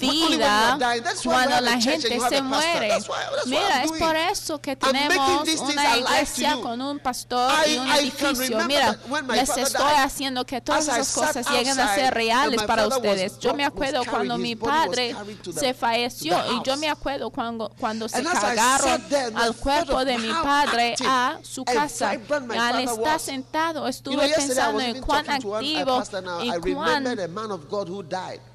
vida 0.00 0.78
cuando 1.22 1.60
la 1.60 1.80
gente 1.80 2.20
se 2.20 2.42
muere. 2.42 2.98
Mira, 3.46 3.84
es 3.84 3.92
por 3.92 4.16
eso 4.16 4.60
que 4.60 4.76
tenemos 4.76 5.60
una 5.60 5.96
iglesia 5.96 6.56
con 6.60 6.80
un 6.80 6.98
pastor 6.98 7.52
y 7.66 7.76
un 7.76 7.90
edificio. 7.90 8.58
Mira, 8.66 8.98
les 9.32 9.56
estoy 9.56 9.94
haciendo 9.96 10.44
que 10.44 10.60
todas 10.60 10.88
esas 10.88 11.12
cosas 11.12 11.50
lleguen 11.50 11.78
a 11.78 11.94
ser 11.94 12.14
reales 12.14 12.62
para 12.62 12.86
ustedes. 12.86 13.38
Yo 13.38 13.54
me 13.54 13.64
acuerdo 13.64 14.02
cuando 14.04 14.38
mi 14.38 14.56
padre 14.56 15.14
se 15.58 15.74
falleció 15.74 16.36
y 16.54 16.62
yo 16.64 16.76
me 16.76 16.88
acuerdo 16.88 17.30
cuando, 17.30 17.70
cuando 17.78 18.08
se 18.08 18.22
cargaron 18.22 19.02
al 19.34 19.54
cuerpo 19.54 20.04
de 20.04 20.18
mi 20.18 20.32
padre 20.32 20.94
a 21.06 21.38
su 21.42 21.64
casa. 21.64 22.12
Al 22.58 22.80
estar 22.80 23.20
sentado 23.20 23.86
estuve 23.86 24.28
pensando 24.28 24.80
en 24.80 25.00
cuán 25.00 25.28
activo 25.30 26.02
y 26.42 26.72
cuán 26.72 27.04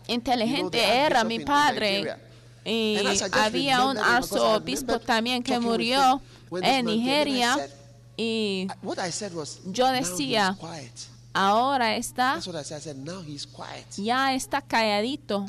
inteligente 0.07 0.83
era 0.83 1.23
mi 1.23 1.39
padre. 1.39 2.15
Y 2.65 2.97
había 3.33 3.85
un 3.85 3.97
arzobispo 3.97 4.99
también 4.99 5.43
que 5.43 5.59
murió 5.59 6.21
en 6.61 6.85
Nigeria. 6.85 7.57
Y 8.15 8.67
yo 9.65 9.87
decía, 9.89 10.57
ahora 11.33 11.95
está 11.95 12.39
ya 13.97 14.33
está 14.33 14.61
calladito. 14.61 15.45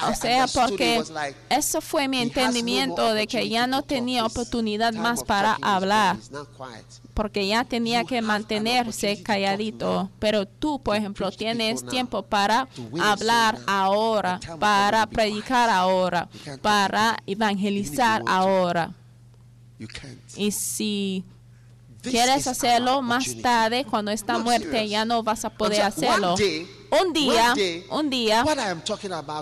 o 0.00 0.14
sea, 0.14 0.46
porque 0.46 1.02
eso 1.50 1.80
fue 1.80 2.08
mi 2.08 2.20
entendimiento 2.20 3.12
de 3.12 3.26
que 3.26 3.48
ya 3.48 3.66
no 3.66 3.82
tenía 3.82 4.24
oportunidad 4.24 4.92
más 4.92 5.22
para 5.24 5.58
hablar, 5.60 6.16
porque 7.14 7.46
ya 7.46 7.64
tenía 7.64 8.04
que 8.04 8.22
mantenerse 8.22 9.22
calladito. 9.22 10.10
Pero 10.18 10.46
tú, 10.46 10.80
por 10.80 10.96
ejemplo, 10.96 11.30
tienes 11.32 11.84
tiempo 11.86 12.22
para 12.22 12.68
hablar 13.00 13.58
ahora, 13.66 14.40
para 14.58 15.06
predicar 15.06 15.70
ahora, 15.70 16.28
para 16.62 17.18
evangelizar 17.26 18.22
ahora. 18.26 18.92
Y 20.36 20.50
si 20.50 21.24
quieres 22.10 22.46
hacerlo 22.46 23.02
más 23.02 23.36
tarde, 23.40 23.84
cuando 23.84 24.10
está 24.10 24.38
muerte, 24.38 24.88
ya 24.88 25.04
no 25.04 25.22
vas 25.22 25.44
a 25.44 25.50
poder 25.50 25.82
hacerlo. 25.82 26.34
Un 26.90 27.12
día, 27.12 27.54
un 27.90 28.08
día, 28.10 28.44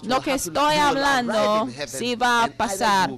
lo 0.02 0.20
que 0.20 0.34
estoy 0.34 0.76
hablando 0.76 1.68
sí 1.86 2.16
va 2.16 2.44
a 2.44 2.48
pasar. 2.48 3.10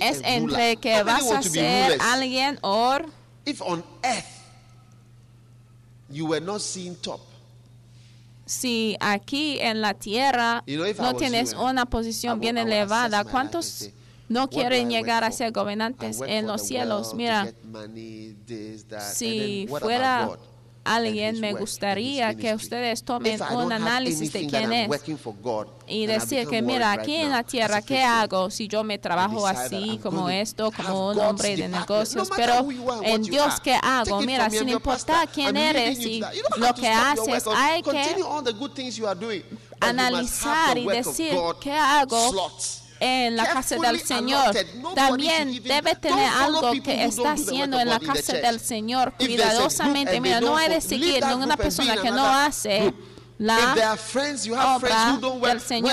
Es 0.00 0.20
entre 0.24 0.76
que 0.76 1.02
vas 1.02 1.30
a 1.30 1.42
ser 1.42 1.98
alguien 2.00 2.58
o. 2.62 2.98
If 3.46 3.62
on 3.62 3.82
earth 4.02 4.26
you 6.10 6.26
were 6.26 6.44
not 6.44 6.60
seen 6.60 6.94
top 6.96 7.20
si 8.48 8.96
aquí 8.98 9.60
en 9.60 9.80
la 9.80 9.94
tierra 9.94 10.64
no 10.98 11.14
tienes 11.14 11.54
una 11.54 11.86
posición 11.86 12.40
bien 12.40 12.56
elevada, 12.58 13.24
¿cuántos 13.24 13.90
no 14.28 14.48
quieren 14.48 14.90
llegar 14.90 15.22
a 15.22 15.30
ser 15.30 15.52
gobernantes 15.52 16.20
en 16.26 16.46
los 16.46 16.62
cielos? 16.62 17.14
Mira, 17.14 17.52
si 18.98 19.66
fuera 19.68 20.30
alguien, 20.94 21.40
me 21.40 21.52
gustaría 21.52 22.34
que 22.34 22.54
ustedes 22.54 23.02
tomen 23.02 23.40
un 23.54 23.72
análisis 23.72 24.32
de 24.32 24.46
quién 24.46 24.72
es 24.72 24.90
y 25.86 26.06
decir 26.06 26.46
que, 26.48 26.62
mira, 26.62 26.92
aquí 26.92 27.16
en 27.16 27.30
la 27.30 27.42
tierra, 27.42 27.82
¿qué 27.82 28.02
hago 28.02 28.50
si 28.50 28.68
yo 28.68 28.84
me 28.84 28.98
trabajo 28.98 29.46
así, 29.46 29.98
como 30.02 30.28
esto, 30.28 30.70
como 30.72 31.10
un 31.10 31.18
hombre 31.20 31.56
de 31.56 31.68
negocios? 31.68 32.28
Pero 32.34 32.66
en 33.02 33.22
Dios, 33.22 33.60
¿qué 33.60 33.78
hago? 33.82 34.20
Mira, 34.22 34.50
sin 34.50 34.68
importar 34.68 35.28
quién 35.28 35.56
eres 35.56 35.98
y 36.00 36.20
lo 36.56 36.74
que 36.74 36.88
haces, 36.88 37.44
hay 37.54 37.82
que 37.82 38.16
analizar 39.80 40.76
y 40.78 40.86
decir, 40.86 41.36
¿qué 41.60 41.72
hago? 41.72 42.30
en 43.00 43.36
la 43.36 43.44
casa 43.52 43.76
del 43.76 44.00
Señor. 44.06 44.54
También 44.94 45.62
debe 45.62 45.94
tener 45.96 46.28
algo 46.28 46.60
que 46.82 47.04
está 47.04 47.32
haciendo 47.32 47.78
en 47.80 47.88
la 47.88 48.00
casa 48.00 48.32
del 48.34 48.60
Señor 48.60 49.12
cuidadosamente. 49.16 50.20
Mira, 50.20 50.40
no 50.40 50.56
hay 50.56 50.68
de 50.70 50.80
seguir 50.80 51.24
ninguna 51.26 51.56
persona 51.56 51.96
que 51.96 52.10
no 52.10 52.26
hace 52.26 52.94
la 53.38 53.76
obra 54.76 55.20
del 55.48 55.60
Señor. 55.60 55.92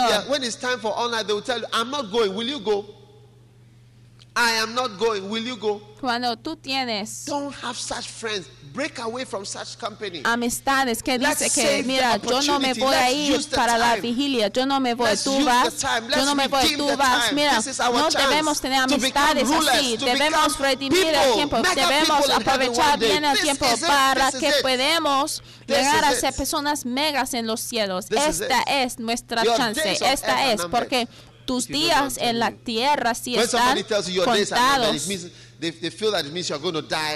I 4.38 4.52
am 4.62 4.76
not 4.76 4.98
going. 5.00 5.30
Will 5.30 5.44
you 5.44 5.56
go? 5.56 5.82
Cuando 6.02 6.36
tú 6.36 6.58
tienes 6.58 7.26
Don't 7.26 7.54
have 7.64 7.78
such 7.78 8.10
friends. 8.10 8.50
Break 8.74 9.00
away 9.00 9.24
from 9.24 9.46
such 9.46 9.80
company. 9.80 10.22
amistades 10.26 11.02
que 11.02 11.18
Let's 11.18 11.40
dice 11.40 11.50
que 11.50 11.84
mira 11.84 12.18
yo 12.18 12.42
no 12.42 12.60
me 12.60 12.74
voy 12.74 12.94
a 12.94 13.10
ir 13.10 13.50
para 13.52 13.78
la 13.78 13.96
vigilia, 13.96 14.50
yo 14.50 14.66
no 14.66 14.82
me 14.82 14.94
voy, 14.94 15.12
Let's 15.12 15.24
tú 15.24 15.46
vas, 15.46 15.82
yo 15.82 16.26
no 16.26 16.36
me 16.36 16.50
voy, 16.50 16.76
tú 16.76 16.86
vas. 16.98 17.32
Mira, 17.32 17.62
no 17.94 18.10
debemos 18.10 18.60
tener 18.60 18.82
amistades 18.82 19.48
rulers, 19.48 19.78
así, 19.78 19.96
debemos 19.96 20.60
redimir 20.60 21.08
el 21.08 21.34
tiempo, 21.36 21.62
debemos 21.74 22.30
aprovechar 22.30 23.00
bien 23.00 23.24
el 23.24 23.40
tiempo 23.40 23.66
para 23.88 24.30
que 24.34 24.52
podamos 24.62 25.42
llegar 25.66 26.04
a 26.04 26.12
ser 26.12 26.34
personas 26.34 26.86
megas 26.86 27.34
en 27.34 27.48
los 27.48 27.62
cielos. 27.62 28.08
This 28.08 28.42
Esta 28.42 28.62
es 28.68 29.00
nuestra 29.00 29.44
chance, 29.56 29.98
esta 30.02 30.52
es 30.52 30.62
porque 30.66 31.08
tus 31.46 31.68
días 31.68 32.18
en 32.20 32.40
la 32.40 32.52
tierra 32.52 33.14
si 33.16 33.36
están 33.38 33.78
contados. 34.24 35.08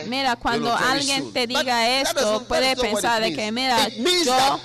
Mira, 0.08 0.36
cuando 0.38 0.74
alguien 0.74 1.34
te 1.34 1.46
diga 1.46 1.90
esto, 2.02 2.44
puede 2.48 2.76
pensar 2.76 3.22
de 3.22 3.34
que, 3.34 3.52
mira, 3.52 3.88
yo 4.26 4.62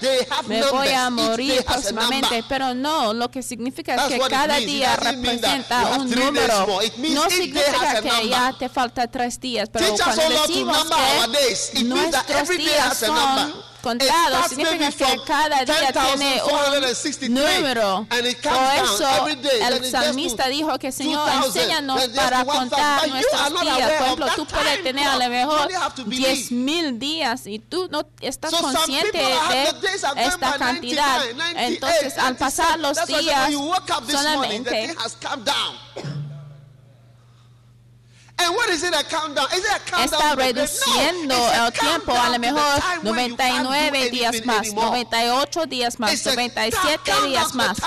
me 0.47 0.63
voy 0.71 0.89
a 0.89 1.11
morir 1.11 1.65
próximamente, 1.65 2.45
pero 2.49 2.73
no, 2.75 3.13
lo 3.13 3.31
que 3.31 3.43
significa 3.43 3.95
es 3.97 4.13
que 4.13 4.19
cada 4.29 4.59
día 4.59 4.95
representa 4.97 5.97
un 5.99 6.11
número. 6.11 6.67
No 7.11 7.29
significa 7.31 8.01
que 8.01 8.29
ya 8.29 8.55
te 8.59 8.69
falta 8.69 9.09
tres 9.09 9.41
días, 9.41 9.69
pero 9.73 9.87
cuando 9.97 10.23
decimos 10.43 10.87
que 11.73 11.85
nuestros 11.85 12.49
días 12.57 12.97
son 12.99 13.74
contados. 13.85 14.49
Significa 14.49 14.91
que 14.91 15.21
cada 15.27 15.65
día 15.65 15.93
tiene 15.93 16.43
un 16.43 17.35
número. 17.35 18.07
Por 18.09 18.85
eso 18.85 19.09
el 19.61 19.91
salmista 19.91 20.49
dijo 20.49 20.79
que 20.79 20.91
Señor, 20.91 21.29
enséñanos 21.45 22.09
para 22.09 22.45
contar 22.45 23.09
nuestros 23.09 23.61
días. 23.61 23.93
Por 23.93 24.07
ejemplo, 24.07 24.27
tú 24.37 24.47
puedes 24.47 24.83
tener 24.83 25.07
a 25.07 25.17
lo 25.17 25.29
mejor 25.29 25.69
10 26.07 26.53
mil 26.53 26.99
días 26.99 27.47
y 27.47 27.59
tú 27.59 27.89
no 27.91 28.07
estás 28.21 28.53
consciente 28.55 29.19
de 29.19 30.25
esta 30.25 30.53
cantidad. 30.59 31.21
Entonces, 31.57 32.19
al 32.19 32.37
pasar 32.37 32.79
los 32.79 33.05
días, 33.07 33.51
solamente 34.09 34.95
And 38.37 38.55
what 38.55 38.69
is 38.71 38.83
it 38.83 38.93
a 38.95 39.05
countdown? 39.05 39.47
Is 39.55 39.65
it 39.65 39.77
a 39.77 39.81
countdown 39.91 40.21
Está 40.21 40.35
reduciendo 40.35 41.37
no, 41.37 41.67
el 41.67 41.73
tiempo, 41.73 42.13
a 42.13 42.31
lo 42.31 42.39
mejor 42.39 42.83
99 43.03 44.11
días 44.11 44.45
más, 44.45 44.67
anymore. 44.67 44.87
98 44.87 45.67
días 45.67 46.01
más, 46.01 46.25
97 46.27 47.13
días 47.27 47.55
más. 47.55 47.79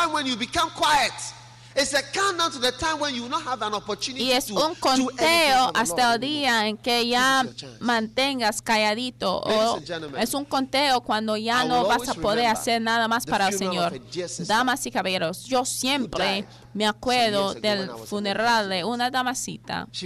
Y 4.15 4.31
es 4.31 4.47
to 4.47 4.67
un 4.67 4.75
conteo 4.75 5.71
hasta 5.75 6.15
el 6.15 6.19
día 6.19 6.67
en 6.67 6.77
que 6.77 7.07
ya 7.07 7.45
mantengas 7.79 8.61
calladito. 8.63 9.41
O 9.41 9.79
es 10.17 10.33
un 10.33 10.45
conteo 10.45 11.01
cuando 11.01 11.37
ya 11.37 11.63
I 11.63 11.67
no 11.67 11.85
vas 11.85 12.09
a 12.09 12.15
poder 12.15 12.47
hacer 12.47 12.81
nada 12.81 13.07
más 13.07 13.25
the 13.25 13.31
para 13.31 13.49
el 13.49 13.57
Señor. 13.57 14.01
Damas 14.39 14.85
y 14.87 14.91
caballeros, 14.91 15.45
yo 15.45 15.65
siempre 15.65 16.47
me 16.73 16.87
acuerdo 16.87 17.53
del 17.53 17.89
funeral 18.05 18.69
de 18.69 18.83
una 18.83 19.11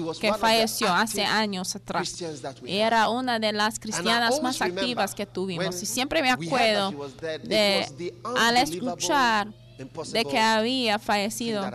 was 0.02 0.20
que 0.20 0.34
falleció 0.34 0.90
hace 0.90 1.24
años 1.24 1.76
atrás. 1.76 2.16
Era 2.66 3.10
una 3.10 3.40
de 3.40 3.54
las 3.54 3.80
cristianas 3.80 4.42
más 4.42 4.62
activas 4.62 5.16
que 5.16 5.26
tuvimos. 5.26 5.82
Y 5.82 5.86
siempre 5.86 6.22
me 6.22 6.32
acuerdo 6.32 6.92
de 7.44 8.14
al 8.36 8.58
escuchar 8.58 9.48
de 10.12 10.26
que 10.26 10.40
había 10.40 11.00
fallecido. 11.00 11.70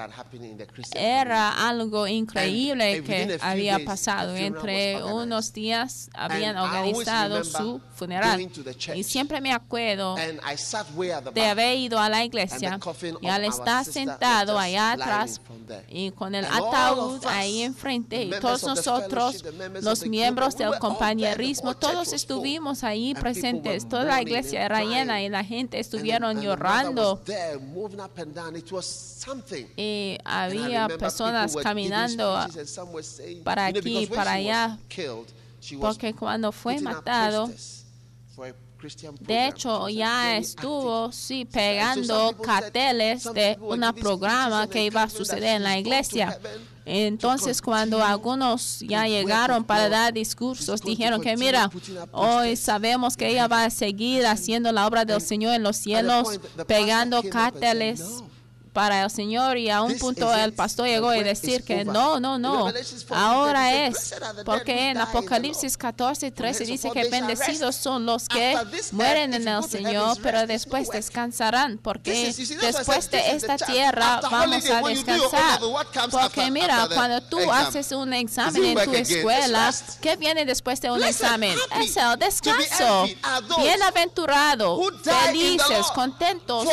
era 0.95 1.69
algo 1.69 2.07
increíble 2.07 3.03
que 3.03 3.39
había 3.41 3.85
pasado. 3.85 4.37
Entre 4.37 5.03
unos 5.03 5.53
días 5.53 6.11
habían 6.15 6.57
organizado 6.57 7.45
su 7.45 7.81
funeral. 7.95 8.49
Y 8.95 9.03
siempre 9.03 9.41
me 9.41 9.53
acuerdo 9.53 10.17
de 11.35 11.47
haber 11.47 11.79
ido 11.79 11.99
a 11.99 12.09
la 12.09 12.25
iglesia. 12.25 12.79
y 13.21 13.29
al 13.29 13.45
estar 13.45 13.85
sentado 13.85 14.59
allá 14.59 14.93
atrás 14.93 15.41
y 15.89 16.11
con 16.13 16.35
el 16.35 16.45
ataúd 16.45 17.25
ahí 17.27 17.63
enfrente 17.63 18.23
y 18.23 18.31
todos 18.31 18.63
nosotros, 18.65 19.45
los 19.81 20.07
miembros 20.07 20.57
del 20.57 20.79
compañerismo, 20.79 21.75
todos 21.75 22.13
estuvimos 22.13 22.85
ahí 22.85 23.15
presentes, 23.15 23.89
toda 23.89 24.05
la 24.05 24.23
iglesia 24.23 24.65
era 24.65 24.85
llena 24.85 25.23
y 25.23 25.29
la 25.29 25.45
gente 25.45 25.79
estuvieron 25.79 26.41
llorando. 26.41 27.23
Y 29.77 30.19
había 30.25 30.89
personas 30.99 31.57
caminando 31.57 32.39
para 33.45 33.67
aquí, 33.67 34.07
para 34.07 34.33
allá, 34.33 34.79
killed, 34.89 35.27
she 35.61 35.77
was 35.77 35.97
porque 35.97 36.15
cuando 36.15 36.53
fue 36.53 36.81
matado, 36.81 37.51
De 39.21 39.49
hecho, 39.49 39.89
ya 39.89 40.37
estuvo, 40.37 41.11
sí, 41.13 41.45
pegando 41.45 42.37
carteles 42.43 43.25
de 43.35 43.59
un 43.61 43.81
programa 43.95 44.67
que 44.69 44.85
iba 44.85 45.03
a 45.03 45.09
suceder 45.11 45.57
en 45.57 45.63
la 45.63 45.79
iglesia. 45.79 46.39
Entonces, 46.89 47.59
to 47.59 47.65
cuando 47.65 48.03
algunos 48.03 48.79
ya 48.81 49.09
llegaron 49.09 49.65
para 49.65 49.89
dar 49.89 50.13
discursos, 50.13 50.81
dijeron 50.81 51.21
que 51.21 51.37
mira, 51.37 51.69
hoy 52.13 52.55
sabemos 52.55 53.17
que 53.17 53.29
ella 53.29 53.49
va 53.49 53.65
a 53.65 53.71
seguir 53.71 54.25
haciendo 54.25 54.71
la 54.71 54.87
obra 54.87 55.05
del 55.05 55.21
Señor 55.21 55.55
en 55.55 55.65
los 55.65 55.77
cielos, 55.77 56.39
pegando 56.69 57.25
carteles 57.25 58.01
"No. 58.01 58.36
Para 58.77 59.05
el 59.05 59.11
Señor 59.11 59.57
y 59.57 59.71
a 59.71 59.81
un 59.81 59.97
punto 59.97 60.35
el 60.35 60.53
pastor 60.53 60.87
llegó 60.87 61.07
work 61.07 61.25
decir 61.25 61.65
que 61.65 61.87
no, 61.87 62.21
no, 62.21 62.39
no, 62.39 62.67
Revelations 62.67 63.07
4, 63.09 63.17
ahora 63.17 63.73
es, 63.73 63.97
says, 63.97 64.11
"Blessed 64.11 64.23
are 64.23 64.33
the 64.33 64.37
dead 64.37 64.45
porque 64.45 64.91
en 64.91 64.99
Apocalipsis 64.99 65.73
Lord." 65.73 65.97
14, 65.97 66.31
13 66.31 66.59
From 66.59 66.71
dice 66.73 66.91
que 66.91 67.09
bendecidos 67.09 67.75
son 67.75 68.05
los 68.05 68.29
que 68.29 68.55
mueren 68.93 69.33
en 69.33 69.49
el 69.49 69.65
Señor, 69.65 70.19
pero 70.23 70.47
después 70.47 70.91
descansarán, 70.91 71.79
porque 71.79 72.35
después 72.61 73.11
de 73.11 73.31
esta 73.31 73.57
tierra 73.57 74.21
vamos 74.31 74.69
a 74.69 74.83
your 74.83 74.95
descansar. 74.95 75.61
Porque 76.11 76.51
mira, 76.51 76.87
cuando 76.93 77.23
tú 77.23 77.39
haces 77.51 77.93
un 77.93 78.13
examen 78.13 78.63
en 78.63 78.85
tu 78.85 78.93
escuela. 78.93 79.73
¿qué 80.03 80.17
viene 80.17 80.45
después 80.45 80.83
de 80.83 80.91
un 80.91 81.03
examen? 81.03 81.57
Es 81.81 81.97
el 81.97 82.19
descanso. 82.19 83.07
Bienaventurado, 83.59 84.79
felices, 85.03 85.87
contentos 85.95 86.69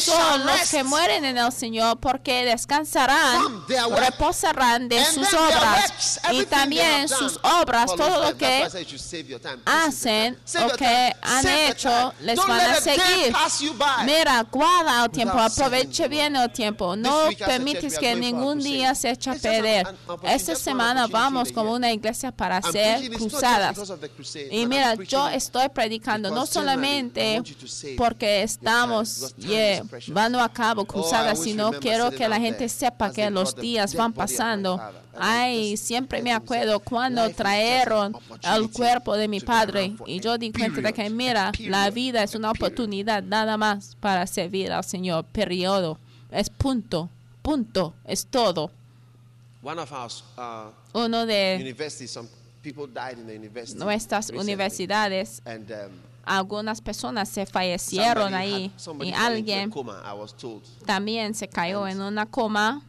son 0.00 0.44
los 0.44 0.70
que 0.70 0.82
mueren 0.82 1.24
en 1.24 1.35
el 1.38 1.52
Señor 1.52 1.98
porque 1.98 2.44
descansarán, 2.44 3.64
reposarán 3.96 4.88
de 4.88 5.04
sus 5.04 5.32
obras 5.34 6.20
y 6.32 6.44
también 6.46 7.08
sus 7.08 7.38
obras, 7.42 7.94
todo 7.96 8.30
lo 8.30 8.36
que 8.36 8.66
hacen 9.64 10.38
o 10.64 10.76
que 10.76 11.12
han 11.22 11.46
hecho 11.46 12.14
les 12.20 12.38
van 12.38 12.60
a 12.60 12.74
seguir. 12.76 13.34
Mira, 14.04 14.42
guarda 14.50 15.04
el 15.04 15.10
tiempo, 15.10 15.36
the 15.96 16.08
bien 16.08 16.36
el 16.36 16.50
tiempo. 16.52 16.96
No 16.96 17.28
permites 17.38 17.98
que 17.98 18.14
ningún 18.14 18.60
día 18.60 18.94
se 18.94 19.10
eche 19.10 19.30
a 19.30 19.34
perder. 19.34 19.86
Esta 20.22 20.54
semana 20.54 21.06
vamos 21.06 21.52
como 21.52 21.72
una 21.72 21.92
iglesia 21.92 22.32
para 22.32 22.58
hacer 22.58 23.10
cruzadas. 23.10 23.76
Y 24.50 24.66
mira, 24.66 24.94
yo 24.94 25.28
estoy 25.28 25.68
predicando 25.68 26.30
no 26.30 26.46
solamente 26.46 27.42
porque 27.96 28.42
estamos 28.42 29.34
llevando 29.36 30.40
a 30.40 30.48
cabo 30.48 30.76
Oh, 30.78 30.84
cruzadas, 30.86 31.25
always 31.30 31.44
sino 31.44 31.72
quiero 31.72 32.10
que 32.10 32.28
la 32.28 32.40
gente 32.40 32.68
sepa 32.68 33.12
que 33.12 33.30
los 33.30 33.54
días 33.54 33.94
van 33.94 34.12
pasando. 34.12 34.80
Ay, 35.18 35.76
siempre 35.76 36.22
me 36.22 36.32
acuerdo 36.32 36.80
cuando 36.80 37.28
trajeron 37.30 38.14
el 38.14 38.16
opportunity 38.16 38.72
cuerpo 38.72 39.16
de 39.16 39.28
mi 39.28 39.40
padre 39.40 39.96
y 40.06 40.20
yo 40.20 40.36
di 40.36 40.52
cuenta 40.52 40.80
de 40.80 40.92
que 40.92 41.08
mira, 41.10 41.52
la 41.60 41.90
vida 41.90 42.22
es 42.22 42.34
una 42.34 42.50
oportunidad 42.50 43.22
nada 43.22 43.56
más 43.56 43.96
para 44.00 44.26
servir 44.26 44.72
al 44.72 44.84
Señor. 44.84 45.24
Periodo. 45.24 45.98
Es 46.30 46.50
punto. 46.50 47.08
Punto. 47.42 47.94
Es 48.04 48.26
todo. 48.26 48.70
Uh, 49.62 50.98
Uno 50.98 51.26
de 51.26 51.74
nuestras 53.76 54.30
universidades, 54.30 55.42
um, 55.46 55.64
algunas 56.26 56.80
personas 56.80 57.28
se 57.28 57.46
fallecieron 57.46 58.34
ahí 58.34 58.72
y 59.00 59.12
alguien 59.12 59.70
coma, 59.70 60.02
I 60.04 60.12
was 60.12 60.36
told, 60.36 60.62
también 60.84 61.34
se 61.34 61.48
cayó 61.48 61.86
en 61.86 62.02
una 62.02 62.26
coma 62.26 62.82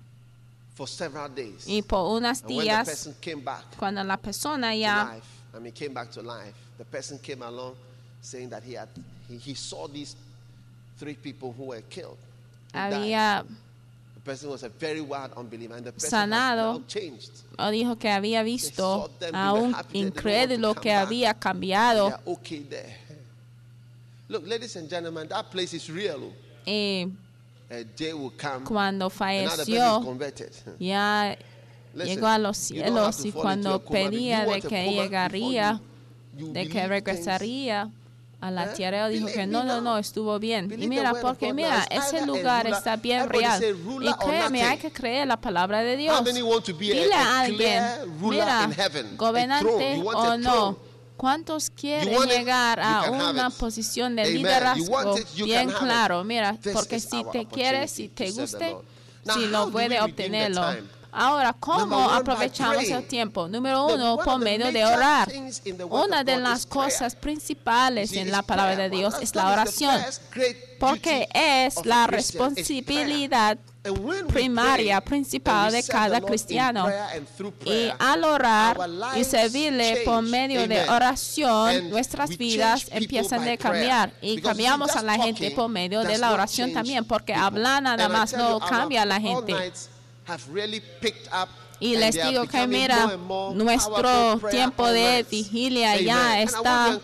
for 0.73 0.87
several 0.89 1.33
days. 1.33 1.67
y 1.67 1.83
por 1.83 2.17
unos 2.17 2.43
días 2.45 2.87
person 2.87 3.15
came 3.21 3.43
back 3.43 3.63
cuando 3.77 4.03
la 4.03 4.17
persona 4.17 4.75
ya 4.75 5.13
life, 5.13 5.27
I 5.55 5.59
mean, 5.59 5.73
came 5.73 5.93
back 5.93 6.09
to 6.11 6.21
life, 6.21 6.55
the 6.79 6.85
person 6.85 7.19
came 7.19 7.43
along 7.43 7.75
saying 8.21 8.49
that 8.49 8.63
he 8.63 8.73
had 8.73 8.89
he, 9.29 9.37
he 9.37 9.53
saw 9.53 9.87
these 9.87 10.15
three 10.97 11.15
people 11.15 11.53
who 11.55 11.65
were 11.65 11.81
killed. 11.89 12.17
who 12.73 12.79
died. 12.79 12.93
había 12.93 13.45
The 14.15 14.21
person 14.33 14.49
was 14.49 14.63
a 14.63 14.69
very 14.69 14.99
wild 14.99 15.31
unbeliever, 15.37 15.75
and 15.75 15.85
the 15.85 15.91
person 15.93 16.09
Sanado. 16.09 16.83
o 17.57 17.69
dijo 17.71 17.97
que 17.97 18.09
había 18.09 18.43
visto 18.43 19.09
a 19.31 19.53
un 19.53 19.73
incrédulo 19.93 20.75
que 20.75 20.91
había 20.91 21.33
cambiado. 21.35 22.19
Look, 24.29 24.45
ladies 24.47 24.75
and 24.75 24.89
gentlemen, 24.89 25.27
that 25.29 25.49
place 25.51 25.73
is 25.73 25.89
real. 25.89 26.33
y 26.65 27.07
A 27.69 27.83
day 27.83 28.13
will 28.13 28.31
come, 28.37 28.63
cuando 28.65 29.09
and 29.09 29.45
now 29.45 29.55
the 29.55 29.65
person 29.65 29.73
is 29.73 29.79
falleció 29.79 30.03
converted. 30.03 30.51
ya 30.79 31.35
Listen, 31.93 32.15
llegó 32.15 32.27
a 32.27 32.37
los 32.37 32.69
you 32.69 32.81
don't 32.83 32.97
have 32.97 33.13
cielos 33.13 33.17
to 33.17 33.27
y 33.27 33.31
fall 33.31 33.39
into 33.39 33.41
cuando 33.41 33.73
a 33.73 33.79
coma. 33.83 33.99
If 33.99 34.05
you 34.05 34.09
pedía 34.11 34.39
de 34.41 34.47
want 34.47 34.65
a 34.65 34.69
que 34.69 34.85
coma 34.85 34.91
llegaría, 35.03 35.71
before 35.71 35.81
you- 36.37 36.47
you 36.47 36.53
de 36.53 36.53
que 36.53 36.67
believe 36.67 36.73
things 36.81 36.89
regresaría 36.89 37.91
a 38.39 38.51
la 38.51 38.63
Eh? 38.65 38.73
tierra, 38.75 39.07
dijo 39.09 39.25
Believe 39.25 39.33
que 39.33 39.47
me 39.47 39.51
no, 39.51 39.63
no, 39.63 39.75
now. 39.75 39.81
no, 39.81 39.97
estuvo 39.97 40.39
bien. 40.39 40.65
Y 40.71 40.77
the 40.77 40.87
mira, 40.87 41.11
word 41.11 41.15
of 41.17 41.21
porque 41.23 41.47
God 41.47 41.55
mira. 41.55 41.85
It's 41.89 42.05
ese 42.07 42.17
either 42.17 42.23
a 42.23 42.25
lugar 42.27 42.63
ruler- 42.65 42.77
está 42.77 42.95
bien 43.01 43.19
everybody 43.21 43.43
real. 43.45 43.59
say 43.59 43.71
Y 43.71 44.07
or 44.09 44.17
créeme, 44.19 44.61
hay 44.61 44.77
que 44.77 44.91
creer 44.91 45.27
la 45.27 45.37
palabra 45.41 45.81
de 45.81 45.97
Dios. 45.97 46.15
How 46.17 46.23
many 46.23 46.41
want 46.43 46.63
to 46.65 46.73
be 46.75 46.91
a- 46.91 46.93
Dile 46.93 47.13
a 47.13 47.19
a 47.21 47.39
alguien, 47.41 47.57
clear 47.57 48.07
ruler 48.21 48.43
mira, 48.45 48.63
in 48.65 48.71
heaven? 48.73 49.05
A 49.07 49.15
gobernante 49.17 49.63
throne. 49.67 49.97
You 49.97 50.03
want 50.05 50.17
a 50.19 50.21
o 50.33 50.37
no, 50.37 50.51
throne. 50.51 50.77
¿Cuántos 51.17 51.69
quieren 51.69 52.13
it? 52.13 52.29
llegar 52.29 52.79
a 52.79 53.11
una 53.11 53.49
posición 53.49 54.15
de 54.15 54.21
Amen. 54.23 54.35
Liderazgo 54.35 55.17
it, 55.17 55.27
bien 55.43 55.69
claro? 55.71 56.23
Mira, 56.23 56.57
This 56.61 56.73
porque 56.73 56.99
si 56.99 57.23
te 57.31 57.45
quieres, 57.45 57.91
si 57.91 58.07
te 58.07 58.31
guste. 58.31 58.77
Now, 59.25 59.35
si 59.35 59.47
do 59.47 59.71
puede 59.71 59.99
obtenerlo. 59.99 60.63
Ahora, 61.11 61.53
¿cómo 61.53 62.05
one, 62.05 62.17
aprovechamos 62.17 62.83
el 62.83 63.07
tiempo? 63.07 63.47
Número 63.47 63.87
uno, 63.87 64.17
por 64.23 64.39
medio 64.39 64.71
de 64.71 64.85
orar. 64.85 65.31
Una 65.89 66.23
de 66.23 66.37
las 66.37 66.65
cosas 66.65 67.15
principales 67.15 68.11
See, 68.11 68.19
en 68.19 68.31
la 68.31 68.43
palabra 68.43 68.75
de 68.75 68.89
Dios 68.89 69.15
es 69.21 69.33
la 69.33 69.51
oración, 69.51 69.99
porque 70.79 71.27
es 71.33 71.85
la 71.85 72.07
responsabilidad 72.07 73.57
primaria, 74.27 75.01
principal 75.01 75.71
de 75.71 75.83
cada 75.83 76.21
cristiano. 76.21 76.87
Y 77.65 77.89
al 77.99 78.23
orar 78.23 78.77
y 79.15 79.23
servirle 79.23 80.01
por 80.05 80.21
medio 80.21 80.67
de 80.67 80.89
oración, 80.89 81.89
nuestras 81.89 82.37
vidas 82.37 82.87
empiezan 82.91 83.43
de 83.45 83.57
cambiar. 83.57 84.13
Y 84.21 84.41
cambiamos 84.41 84.95
a 84.95 85.03
la 85.03 85.15
gente 85.15 85.51
por 85.51 85.69
medio 85.69 86.03
de 86.03 86.17
la 86.17 86.31
oración 86.31 86.73
también, 86.73 87.05
porque 87.05 87.33
hablar 87.33 87.83
nada 87.83 88.09
más 88.09 88.33
no 88.33 88.59
cambia 88.59 89.03
a 89.03 89.05
la 89.05 89.19
gente. 89.19 89.53
Y 91.79 91.95
les 91.95 92.15
digo 92.15 92.47
que 92.47 92.65
mira, 92.67 93.17
nuestro 93.53 94.39
tiempo 94.49 94.87
de 94.87 95.25
vigilia 95.29 95.99
ya 96.01 96.41
está 96.41 96.99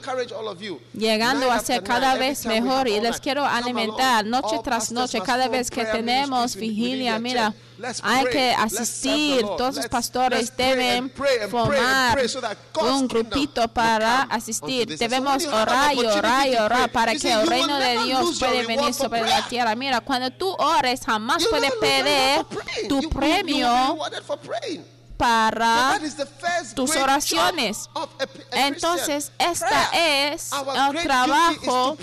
llegando 0.94 1.52
a 1.52 1.60
ser 1.60 1.84
cada 1.84 2.16
vez 2.16 2.46
mejor. 2.46 2.88
y 2.88 3.00
les 3.00 3.20
quiero 3.20 3.46
alimentar 3.46 4.26
noche 4.26 4.60
tras 4.64 4.92
noche, 4.92 5.22
cada 5.22 5.48
vez 5.48 5.70
que 5.70 5.86
tenemos 5.86 6.56
vigilia, 6.56 7.20
mira, 7.20 7.54
Hay 8.04 8.26
que 8.26 8.52
asistir. 8.52 9.42
Todos 9.42 9.76
los 9.76 9.88
pastores 9.88 10.56
deben 10.56 11.12
formar 11.50 12.20
un 12.82 13.08
grupito 13.08 13.68
para 13.68 14.24
asistir. 14.24 14.98
Debemos 14.98 15.46
orar 15.46 15.94
y 15.96 16.06
orar 16.06 16.48
y 16.48 16.56
orar 16.56 16.92
para 16.92 17.16
que 17.16 17.32
el 17.32 17.48
reino 17.48 17.80
de 17.80 18.04
Dios 18.04 18.40
reward 18.40 18.68
venir 18.68 18.94
sobre 18.94 19.22
la 19.22 19.48
tierra. 19.48 19.76
Mira, 19.76 20.02
cuando 20.02 20.32
tú 20.32 20.50
ores, 20.58 21.02
jamás 21.06 21.46
puedes 21.48 21.72
perder 21.74 22.46
tu 22.88 23.10
premio. 23.10 23.98
Para 25.24 26.00
tus 26.76 26.96
oraciones. 26.98 27.90
Entonces, 28.52 29.32
esta 29.38 29.90
es 29.94 30.52
el 30.52 31.02
trabajo 31.02 31.98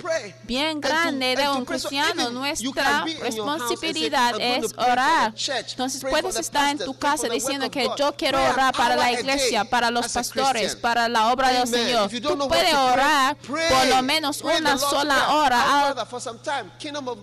bien 0.45 0.81
grande 0.81 1.37
de 1.37 1.49
un 1.51 1.67
cristiano. 1.67 2.31
Nuestra 2.31 3.05
responsabilidad 3.21 4.39
"I'm 4.39 4.61
going 4.61 4.61
to 4.61 4.67
es 4.67 4.73
orar. 4.79 5.35
Entonces, 5.69 6.03
puedes 6.09 6.37
estar 6.37 6.71
en 6.71 6.79
tu 6.79 6.99
casa 6.99 7.29
diciendo 7.29 7.71
que 7.71 7.91
yo 7.99 8.15
quiero 8.17 8.43
orar 8.43 8.75
para 8.75 8.97
la 8.97 9.13
iglesia, 9.13 9.65
para 9.65 9.91
los 9.91 10.09
pastores, 10.09 10.75
para 10.77 11.09
la 11.09 11.33
obra 11.33 11.49
del. 11.49 11.69
Señor. 11.69 12.11
Tú 12.11 12.49
puedes 12.49 12.75
orar 12.75 13.37
por 13.37 13.87
lo 13.87 14.03
menos 14.03 14.41
una 14.41 14.79
sola 14.79 15.35
hora 15.35 15.89
al 15.89 15.95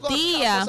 día. 0.10 0.66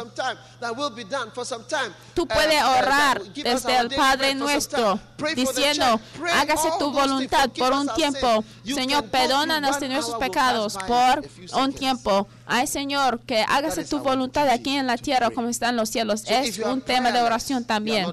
Tú 2.14 2.27
puedes 2.27 2.62
uh, 2.62 2.79
orar 2.79 3.23
desde 3.23 3.77
el 3.77 3.91
Padre 3.91 4.35
nuestro 4.35 4.99
diciendo, 5.35 6.01
hágase 6.35 6.69
tu 6.79 6.91
voluntad 6.93 7.51
por 7.51 7.73
un 7.73 7.89
tiempo. 7.95 8.45
Señor, 8.65 9.05
perdónanos 9.11 9.77
hour 9.79 10.05
will 10.05 10.19
pecados 10.19 10.77
por 10.87 11.25
un 11.55 11.73
tiempo. 11.73 12.27
Ay, 12.47 12.67
Señor, 12.67 13.21
que 13.21 13.45
hágase 13.47 13.85
tu 13.85 13.99
voluntad 13.99 14.49
aquí 14.49 14.77
en 14.77 14.87
la 14.87 14.97
tierra 14.97 15.31
como 15.31 15.49
está 15.49 15.69
en 15.69 15.77
los 15.77 15.91
cielos. 15.91 16.23
Es 16.27 16.59
un 16.59 16.81
tema 16.81 17.11
de 17.13 17.21
oración 17.21 17.65
también. 17.65 18.07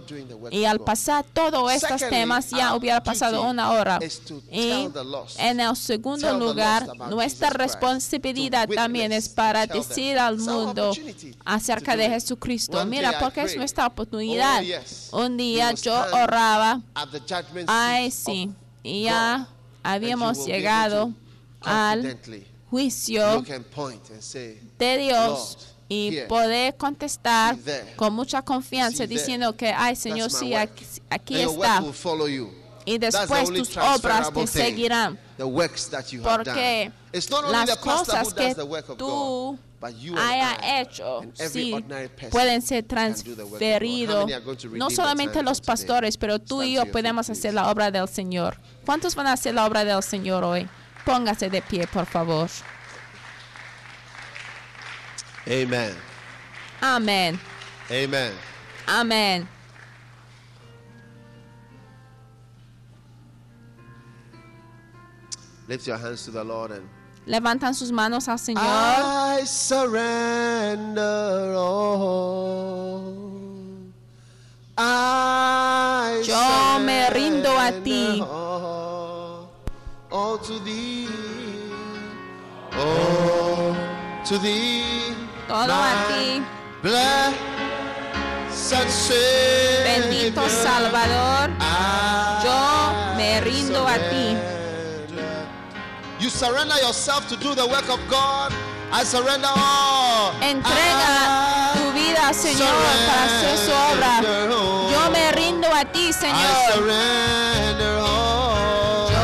Y 0.51 0.65
al 0.65 0.79
pasar 0.79 1.23
todos 1.33 1.71
estos 1.71 2.01
temas 2.09 2.49
ya 2.49 2.75
hubiera 2.75 3.01
pasado 3.01 3.43
una 3.43 3.71
hora. 3.71 3.99
Y 4.51 4.89
en 5.37 5.59
el 5.59 5.75
segundo 5.75 6.37
lugar, 6.37 6.87
nuestra 7.09 7.49
responsabilidad 7.49 8.67
también 8.67 9.11
es 9.11 9.29
para 9.29 9.67
decir 9.67 10.17
al 10.17 10.37
mundo 10.37 10.91
acerca 11.45 11.95
de. 11.95 12.15
Jesucristo. 12.15 12.85
Mira, 12.85 13.19
porque 13.19 13.41
es 13.41 13.57
nuestra 13.57 13.87
oportunidad. 13.87 14.59
Oh, 14.59 14.63
yes. 14.63 15.09
Un 15.11 15.37
día 15.37 15.71
yo 15.73 15.93
oraba. 16.11 16.81
Ay, 17.67 18.09
sí. 18.11 18.51
ya 18.83 19.47
habíamos 19.83 20.45
llegado 20.45 21.11
al 21.61 22.17
juicio 22.69 23.43
de 24.79 24.97
Dios 24.97 25.57
y 25.87 26.21
poder 26.27 26.75
contestar 26.77 27.57
con 27.95 28.13
mucha 28.13 28.41
confianza 28.41 29.05
diciendo 29.05 29.55
que, 29.55 29.67
ay 29.71 29.95
Señor, 29.95 30.31
sí, 30.31 30.53
aquí, 30.55 30.85
aquí 31.09 31.35
está. 31.61 31.81
Y 32.85 32.97
después 32.97 33.51
tus 33.53 33.77
obras 33.77 34.31
te 34.33 34.47
seguirán. 34.47 35.19
The 35.37 35.47
works 35.47 35.87
that 35.87 36.13
you 36.13 36.21
have 36.23 36.45
done. 36.45 36.93
It's 37.11 37.29
not 37.29 37.43
only 37.43 37.65
the 37.65 37.75
pastor 37.75 38.13
cosas 38.13 38.27
who 38.27 38.35
que 38.35 38.47
does 38.47 38.55
the 38.55 38.65
work 38.65 38.87
of 38.87 38.97
tú 38.97 39.05
God, 39.05 39.59
but 39.81 39.95
you 39.99 40.13
and 40.13 40.19
haya 40.19 40.81
hecho 40.81 41.23
sí, 41.33 41.73
pueden 42.31 42.61
ser 42.61 42.83
can 42.87 43.11
do 43.11 43.35
the 43.35 43.45
work 43.45 43.55
of 43.55 43.59
God. 43.59 44.29
How 44.31 44.55
transferidos. 44.55 44.71
No 44.71 44.89
solamente 44.89 45.43
los 45.43 45.59
pastores, 45.59 46.17
pero 46.17 46.39
tú 46.39 46.63
y 46.63 46.75
yo 46.75 46.85
podemos 46.85 47.29
hacer 47.29 47.53
la 47.53 47.69
obra 47.69 47.91
del 47.91 48.07
Señor. 48.07 48.57
¿Cuántos 48.85 49.15
van 49.15 49.27
a 49.27 49.33
hacer 49.33 49.53
la 49.53 49.65
obra 49.65 49.83
del 49.83 50.01
Señor 50.01 50.43
hoy? 50.43 50.69
Póngase 51.05 51.49
de 51.49 51.61
pie, 51.61 51.85
por 51.87 52.05
favor. 52.05 52.49
Amen. 55.47 55.93
Amén. 56.81 57.39
Amen. 57.89 58.33
Amén. 58.87 59.54
Lift 65.67 65.87
your 65.87 65.97
hands 65.97 66.25
to 66.25 66.31
the 66.31 66.43
Lord 66.43 66.71
and 66.71 66.87
Levantan 67.27 67.73
sus 67.73 67.91
manos 67.91 68.27
al 68.27 68.37
Señor. 68.37 68.61
I 68.63 69.43
surrender 69.45 71.03
all. 71.57 73.15
I 74.77 76.21
Yo 76.23 76.79
me 76.85 77.09
rindo 77.09 77.49
a 77.57 77.71
ti. 77.83 78.21
All, 78.21 79.49
all 80.11 80.37
to 80.37 80.59
thee. 80.59 81.07
All 82.77 83.75
to 84.25 84.37
thee. 84.37 85.15
Todo 85.47 85.73
a 85.73 86.05
ti. 86.07 86.43
Blessed 86.83 87.33
Savior. 88.87 89.83
Bendito 89.83 90.47
Salvador. 90.47 91.49
Yo 92.43 93.17
me 93.17 93.41
rindo 93.41 93.87
a 93.87 93.97
ti. 94.11 94.54
You 96.25 96.31
surrender 96.31 96.73
yourself 96.81 97.27
to 97.29 97.37
do 97.37 97.53
the 97.53 97.67
work 97.67 97.87
of 97.87 97.99
God. 98.09 98.51
I 98.91 99.03
surrender 99.03 99.47
all. 99.47 100.33
Entrega 100.41 101.73
tu 101.75 101.91
vida, 101.93 102.33
Señor, 102.33 102.73
para 103.05 103.25
hacer 103.25 103.57
su 103.59 103.71
obra. 103.93 104.23
Yo 104.91 105.11
me 105.11 105.31
rindo 105.33 105.67
a 105.71 105.85
ti, 105.85 106.07
I 106.09 106.13
Señor. 106.13 106.73
surrender 106.73 107.99
all. 108.01 109.11
Yo 109.11 109.21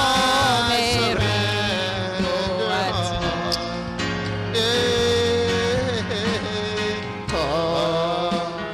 I 0.00 0.68
me 0.70 0.80
surrender 0.96 2.24
rindo 2.24 2.72
a 2.72 2.88
ti. 2.96 3.20
all. 3.20 3.52
Yeah. 4.54 4.80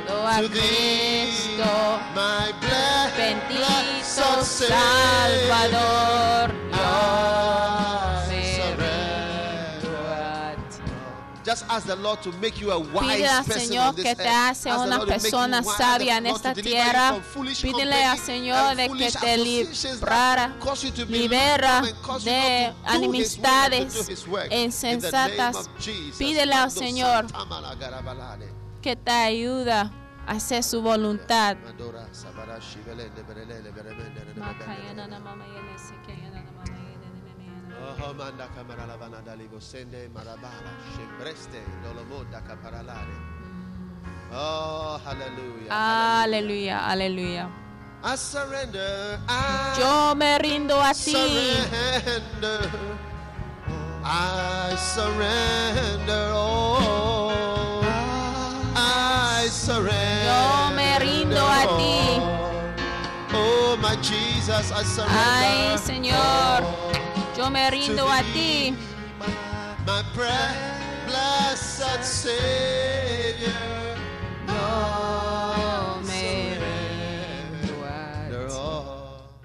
Todo 0.06 0.22
a 0.24 0.38
Cristo. 0.48 1.66
my 2.14 2.52
blessed. 2.60 3.10
Salvador. 4.44 5.89
Just 11.50 11.64
ask 11.68 11.84
the 11.84 11.96
Lord 11.96 12.22
to 12.22 12.30
make 12.40 12.60
you 12.60 12.70
a 12.70 12.78
wise 12.78 13.16
Pide 13.16 13.26
al 13.26 13.44
Señor 13.44 13.94
que 13.96 14.14
te 14.14 14.28
hace 14.28 14.72
una 14.72 15.04
persona 15.04 15.64
sabia 15.64 16.18
en 16.18 16.26
esta 16.26 16.54
tierra. 16.54 17.20
Pídele 17.60 18.04
al 18.04 18.18
Señor 18.18 18.76
de 18.76 18.88
que 18.88 19.10
te 19.10 19.36
librara, 19.36 20.54
libera 21.08 21.82
de 22.22 22.72
enemistades 22.94 24.08
insensatas. 24.52 25.68
Pídele 26.16 26.54
al 26.54 26.70
Señor 26.70 27.26
que 28.80 28.94
te 28.94 29.10
ayuda 29.10 29.90
a 30.28 30.32
hacer 30.34 30.62
su 30.62 30.80
voluntad. 30.80 31.56
Oh, 37.82 38.12
manda 38.14 38.46
camarala 38.54 38.96
vanada 38.98 39.34
ligo 39.36 39.60
sende 39.60 40.08
marabala 40.14 40.72
shembreste 40.94 41.60
dolomoda 41.82 42.40
caparalare. 42.46 43.16
Oh, 44.32 45.00
hallelujah. 45.04 45.70
Aleluya, 45.70 46.86
aleluya. 46.86 47.48
I 48.02 48.14
surrender. 48.16 49.18
I 49.28 49.76
Yo 49.78 50.14
me 50.14 50.38
rindo 50.38 50.76
a 50.80 50.92
ti. 50.94 51.12
surrender. 51.12 52.70
I 54.04 54.74
surrender 54.76 56.32
all. 56.32 57.82
I 58.76 59.48
surrender. 59.50 60.24
Yo 60.30 60.70
me 60.76 60.98
rindo 60.98 61.42
a 61.44 61.64
ti. 61.76 62.20
Oh, 63.34 63.76
my 63.82 63.96
Jesus, 63.96 64.70
I 64.72 64.82
surrender. 64.84 65.16
Ay, 65.16 65.76
Señor, 65.78 66.64
yo 67.40 67.50
me 67.50 67.70
rindo 67.70 68.06
a 68.06 68.22
ti. 68.34 68.74
My 69.86 70.02
pre- 70.14 70.28
blessed 71.06 72.04
Savior. 72.04 73.54
Yo 74.46 76.02
me 76.06 76.58
rindo 76.60 77.74
a 77.86 78.28
Surrender 78.28 78.46
ti. 78.48 78.54
all. 78.54 79.40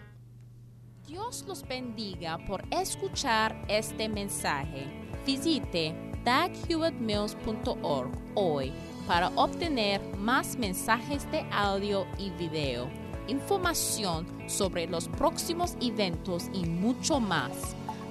Dios 1.07 1.45
los 1.47 1.63
bendiga 1.65 2.37
por 2.45 2.63
escuchar 2.69 3.55
este 3.69 4.09
mensaje. 4.09 4.87
Visite 5.25 5.95
daghewittmills.org 6.25 8.11
hoy 8.35 8.73
para 9.07 9.29
obtener 9.35 10.01
más 10.17 10.57
mensajes 10.57 11.31
de 11.31 11.45
audio 11.49 12.05
y 12.17 12.29
video, 12.31 12.89
información 13.29 14.27
sobre 14.47 14.85
los 14.85 15.07
próximos 15.07 15.77
eventos 15.79 16.49
y 16.51 16.65
mucho 16.65 17.21
más. 17.21 17.75